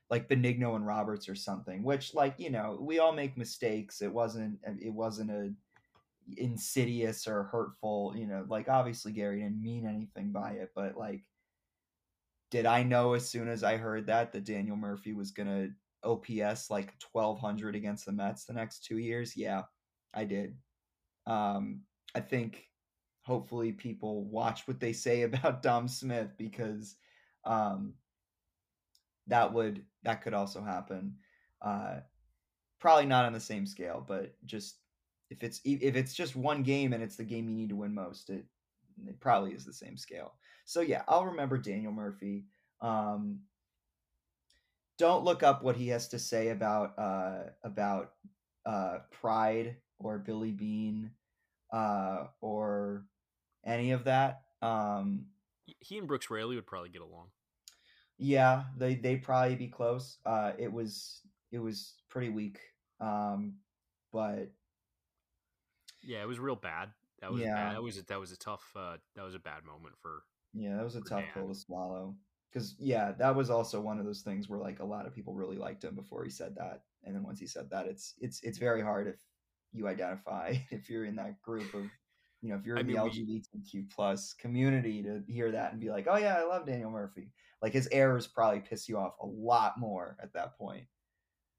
[0.10, 4.02] like Benigno and Roberts or something which like you know we all make mistakes.
[4.02, 5.54] It wasn't it wasn't a
[6.38, 11.24] insidious or hurtful you know like obviously Gary didn't mean anything by it but like
[12.52, 15.70] did I know as soon as I heard that that Daniel Murphy was gonna
[16.04, 19.36] OPS like twelve hundred against the Mets the next two years?
[19.36, 19.64] Yeah,
[20.14, 20.56] I did.
[21.28, 21.82] Um,
[22.16, 22.68] I think
[23.24, 26.96] hopefully people watch what they say about Dom Smith because
[27.46, 27.94] um,
[29.28, 31.16] that would that could also happen.
[31.62, 32.00] Uh,
[32.80, 34.78] probably not on the same scale, but just
[35.30, 37.94] if it's if it's just one game and it's the game you need to win
[37.94, 38.46] most, it
[39.08, 40.34] it probably is the same scale.
[40.66, 42.46] So yeah, I'll remember Daniel Murphy.
[42.82, 43.40] Um,
[45.02, 48.14] don't look up what he has to say about uh, about
[48.66, 51.12] uh, Pride or Billy Bean
[51.74, 53.08] uh, or
[53.66, 54.44] any of that.
[54.62, 55.26] Um,
[55.80, 57.32] He and Brooks Raley would probably get along.
[58.18, 60.20] yeah, they they'd probably be close.
[60.26, 61.22] Uh, it was
[61.52, 62.60] it was pretty weak,
[63.00, 63.56] um,
[64.14, 64.52] but
[66.04, 66.90] Yeah, it was real bad.
[67.22, 67.56] That was Yeah.
[67.56, 67.76] bad.
[67.76, 68.72] That was a, that was a tough.
[68.76, 70.24] Uh, that was a bad moment for.
[70.54, 71.34] Yeah, that was a tough Dan.
[71.34, 72.16] pill to swallow.
[72.52, 75.34] Because yeah, that was also one of those things where like a lot of people
[75.34, 78.42] really liked him before he said that, and then once he said that, it's it's
[78.42, 79.16] it's very hard if
[79.72, 81.84] you identify if you're in that group of
[82.42, 85.72] you know if you're I in the mean, we- LGBTQ plus community to hear that
[85.72, 87.32] and be like, oh yeah, I love Daniel Murphy.
[87.62, 90.86] Like his errors probably piss you off a lot more at that point.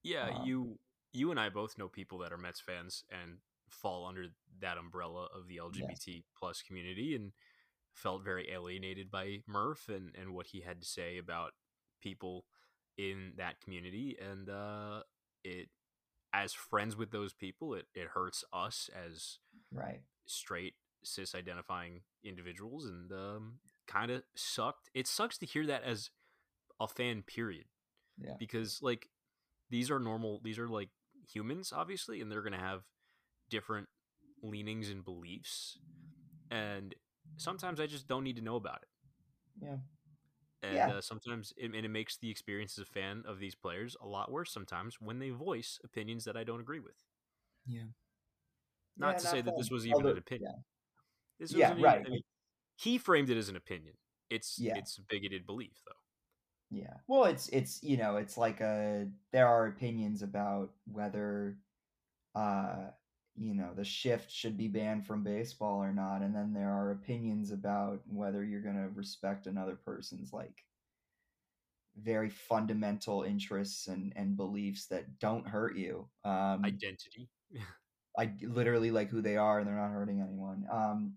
[0.03, 0.79] Yeah, Um, you
[1.13, 3.39] you and I both know people that are Mets fans and
[3.69, 4.27] fall under
[4.61, 7.33] that umbrella of the LGBT plus community and
[7.95, 11.53] felt very alienated by Murph and and what he had to say about
[12.03, 12.45] people
[12.99, 15.03] in that community and uh
[15.45, 15.69] it
[16.35, 19.39] as friends with those people it, it hurts us as
[19.73, 20.01] Right.
[20.27, 20.75] straight
[21.05, 23.55] cis identifying individuals and um
[23.87, 26.11] kind of sucked it sucks to hear that as
[26.81, 27.65] a fan period
[28.19, 28.35] Yeah.
[28.39, 29.09] because like
[29.71, 30.91] these are normal these are like
[31.33, 32.83] humans obviously and they're going to have
[33.51, 33.89] different
[34.43, 35.79] leanings and beliefs
[36.51, 36.95] and
[37.37, 38.89] sometimes i just don't need to know about it
[39.63, 39.77] Yeah.
[40.63, 40.89] and Yeah.
[40.91, 44.07] uh, sometimes it, and it makes the experience as a fan of these players a
[44.07, 47.03] lot worse sometimes when they voice opinions that i don't agree with
[47.67, 47.85] Yeah.
[48.97, 50.65] not Yeah, to say that this was even Although- an opinion
[51.39, 52.07] this Yeah, wasn't even- right.
[52.07, 52.23] I mean,
[52.77, 53.97] he framed it as an opinion
[54.31, 54.77] it's Yeah.
[54.79, 55.93] it's a bigoted belief though
[56.71, 56.97] Yeah.
[57.07, 61.59] Well, it's it's you know, it's like a there are opinions about whether
[62.35, 62.93] uh
[63.37, 66.91] you know, the shift should be banned from baseball or not, and then there are
[66.91, 70.65] opinions about whether you're going to respect another person's like
[71.97, 76.09] very fundamental interests and and beliefs that don't hurt you.
[76.25, 77.29] Um, Identity.
[78.19, 80.67] I literally like who they are and they're not hurting anyone.
[80.71, 81.15] Um,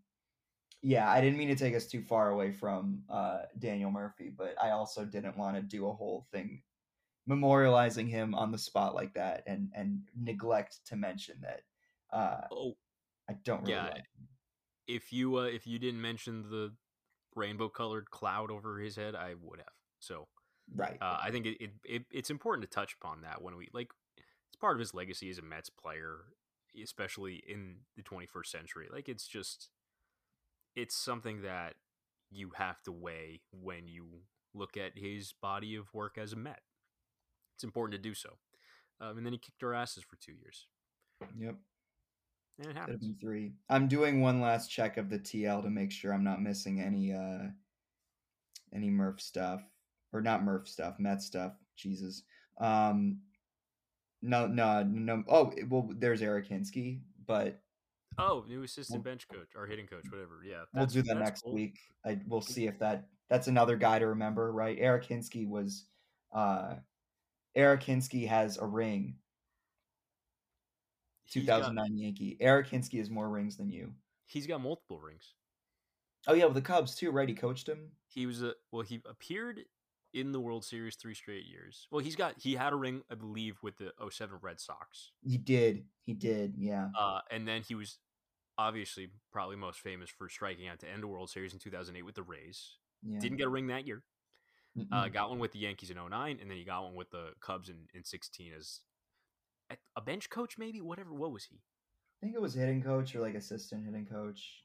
[0.81, 4.55] yeah, I didn't mean to take us too far away from uh, Daniel Murphy, but
[4.63, 6.61] I also didn't want to do a whole thing
[7.29, 11.61] memorializing him on the spot like that and and neglect to mention that
[12.15, 12.73] uh, oh,
[13.29, 14.05] I don't really Yeah, like
[14.87, 16.73] if you uh, if you didn't mention the
[17.35, 19.73] rainbow colored cloud over his head, I would have.
[19.99, 20.27] So
[20.75, 21.01] Right.
[21.01, 23.89] uh, I think it, it, it it's important to touch upon that when we like
[24.15, 26.25] it's part of his legacy as a Mets player,
[26.81, 28.87] especially in the 21st century.
[28.91, 29.69] Like it's just
[30.75, 31.75] it's something that
[32.31, 34.07] you have to weigh when you
[34.53, 36.61] look at his body of work as a Met.
[37.55, 38.37] It's important to do so.
[39.01, 40.67] Um, and then he kicked our asses for two years,
[41.37, 41.57] Yep.
[42.59, 42.99] And it happens.
[43.01, 43.53] been three.
[43.69, 47.11] I'm doing one last check of the TL to make sure I'm not missing any
[47.13, 47.49] uh
[48.73, 49.61] any Murph stuff
[50.13, 51.53] or not Murph stuff, Met stuff.
[51.75, 52.23] Jesus.
[52.59, 53.19] Um.
[54.21, 55.23] No, no, no.
[55.27, 57.61] Oh, well, there's Eric Hinske, but
[58.17, 60.41] Oh, new assistant We'll- bench coach or hitting coach, whatever.
[60.43, 61.53] Yeah, we'll do that next cool.
[61.53, 61.77] week.
[62.05, 64.77] I we'll see if that that's another guy to remember, right?
[64.79, 65.85] Eric Hinske was
[66.31, 66.75] uh
[67.55, 69.17] Eric Hinske has a ring.
[71.25, 72.37] He's got- 2009 Yankee.
[72.39, 73.93] Eric Hinske has more rings than you.
[74.27, 75.33] he's got multiple rings.
[76.27, 77.29] Oh yeah, with the Cubs too, right?
[77.29, 77.91] He coached him.
[78.07, 78.81] He was a well.
[78.81, 79.61] He appeared
[80.13, 81.87] in the World Series three straight years.
[81.91, 85.11] Well, he's got he had a ring, I believe, with the 07 Red Sox.
[85.21, 85.85] He did.
[86.01, 86.55] He did.
[86.57, 86.89] Yeah.
[86.97, 87.99] Uh, and then he was
[88.57, 92.15] obviously probably most famous for striking out to end a World Series in 2008 with
[92.15, 92.77] the Rays.
[93.03, 93.19] Yeah.
[93.19, 94.01] Didn't get a ring that year.
[94.91, 97.29] Uh, got one with the Yankees in 09, and then he got one with the
[97.39, 98.79] Cubs in, in 16 as
[99.95, 100.81] a- bench coach, maybe.
[100.81, 101.13] Whatever.
[101.13, 101.57] What was he?
[101.57, 104.63] I think it was hitting coach or like assistant hitting coach.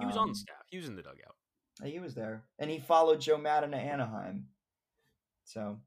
[0.00, 0.56] He was on Um, the staff.
[0.70, 1.36] He was in the dugout.
[1.82, 4.48] He was there, and he followed Joe Maddon to Anaheim.
[5.44, 5.78] So,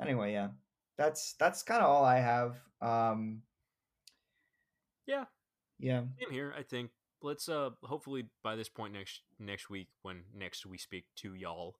[0.00, 0.48] anyway, yeah,
[0.96, 2.56] that's that's kind of all I have.
[2.80, 3.42] Um,
[5.06, 5.24] Yeah,
[5.78, 6.52] yeah, same here.
[6.56, 6.90] I think
[7.22, 11.78] let's uh hopefully by this point next next week when next we speak to y'all,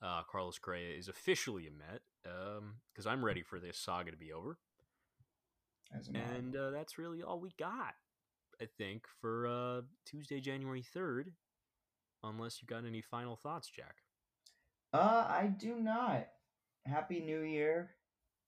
[0.00, 2.02] uh Carlos Correa is officially a Met.
[2.24, 4.58] Um, because I'm ready for this saga to be over.
[5.98, 6.36] As am I.
[6.36, 7.94] And uh, that's really all we got,
[8.60, 11.32] I think, for uh, Tuesday, January 3rd.
[12.24, 13.96] Unless you got any final thoughts, Jack.
[14.92, 16.28] Uh, I do not.
[16.86, 17.90] Happy New Year.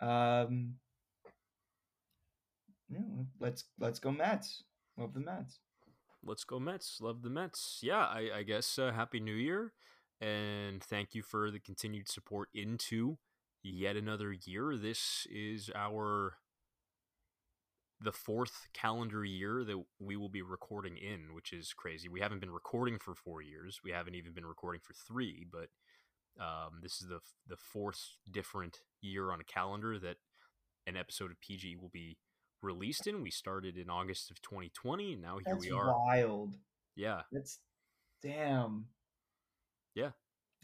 [0.01, 0.75] Um,
[2.89, 2.99] yeah,
[3.41, 4.63] let's let's go Mets.
[4.97, 5.59] Love the Mets.
[6.25, 6.99] Let's go Mets.
[7.01, 7.81] Love the Mets.
[7.83, 9.73] Yeah, I, I guess uh, Happy New Year.
[10.21, 13.19] And thank you for the continued support into
[13.63, 14.77] yet another year.
[14.77, 16.37] This is our
[18.01, 22.09] the fourth calendar year that we will be recording in, which is crazy.
[22.09, 23.81] We haven't been recording for four years.
[23.85, 25.69] We haven't even been recording for three, but
[26.43, 30.17] um, this is the the fourth different year on a calendar that
[30.87, 32.19] an episode of PG will be
[32.63, 33.23] released in.
[33.23, 35.95] We started in August of 2020, and now here That's we are.
[36.07, 36.57] wild.
[36.97, 37.59] Yeah, That's
[38.23, 38.87] damn.
[39.95, 40.11] Yeah.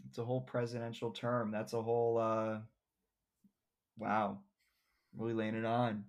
[0.09, 1.51] It's a whole presidential term.
[1.51, 2.59] That's a whole uh
[3.99, 4.39] wow.
[5.17, 6.05] Really laying it on.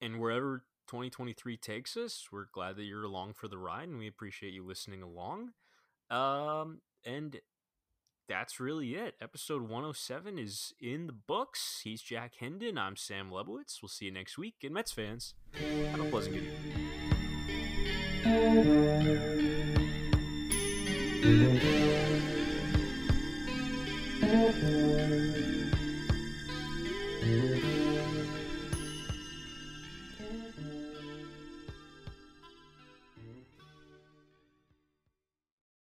[0.00, 4.08] And wherever 2023 takes us, we're glad that you're along for the ride, and we
[4.08, 5.50] appreciate you listening along.
[6.10, 7.38] Um, and
[8.28, 9.14] that's really it.
[9.20, 11.80] Episode 107 is in the books.
[11.84, 12.78] He's Jack Hendon.
[12.78, 13.82] I'm Sam Lebowitz.
[13.82, 14.56] We'll see you next week.
[14.62, 16.44] And Mets fans, have a pleasant good.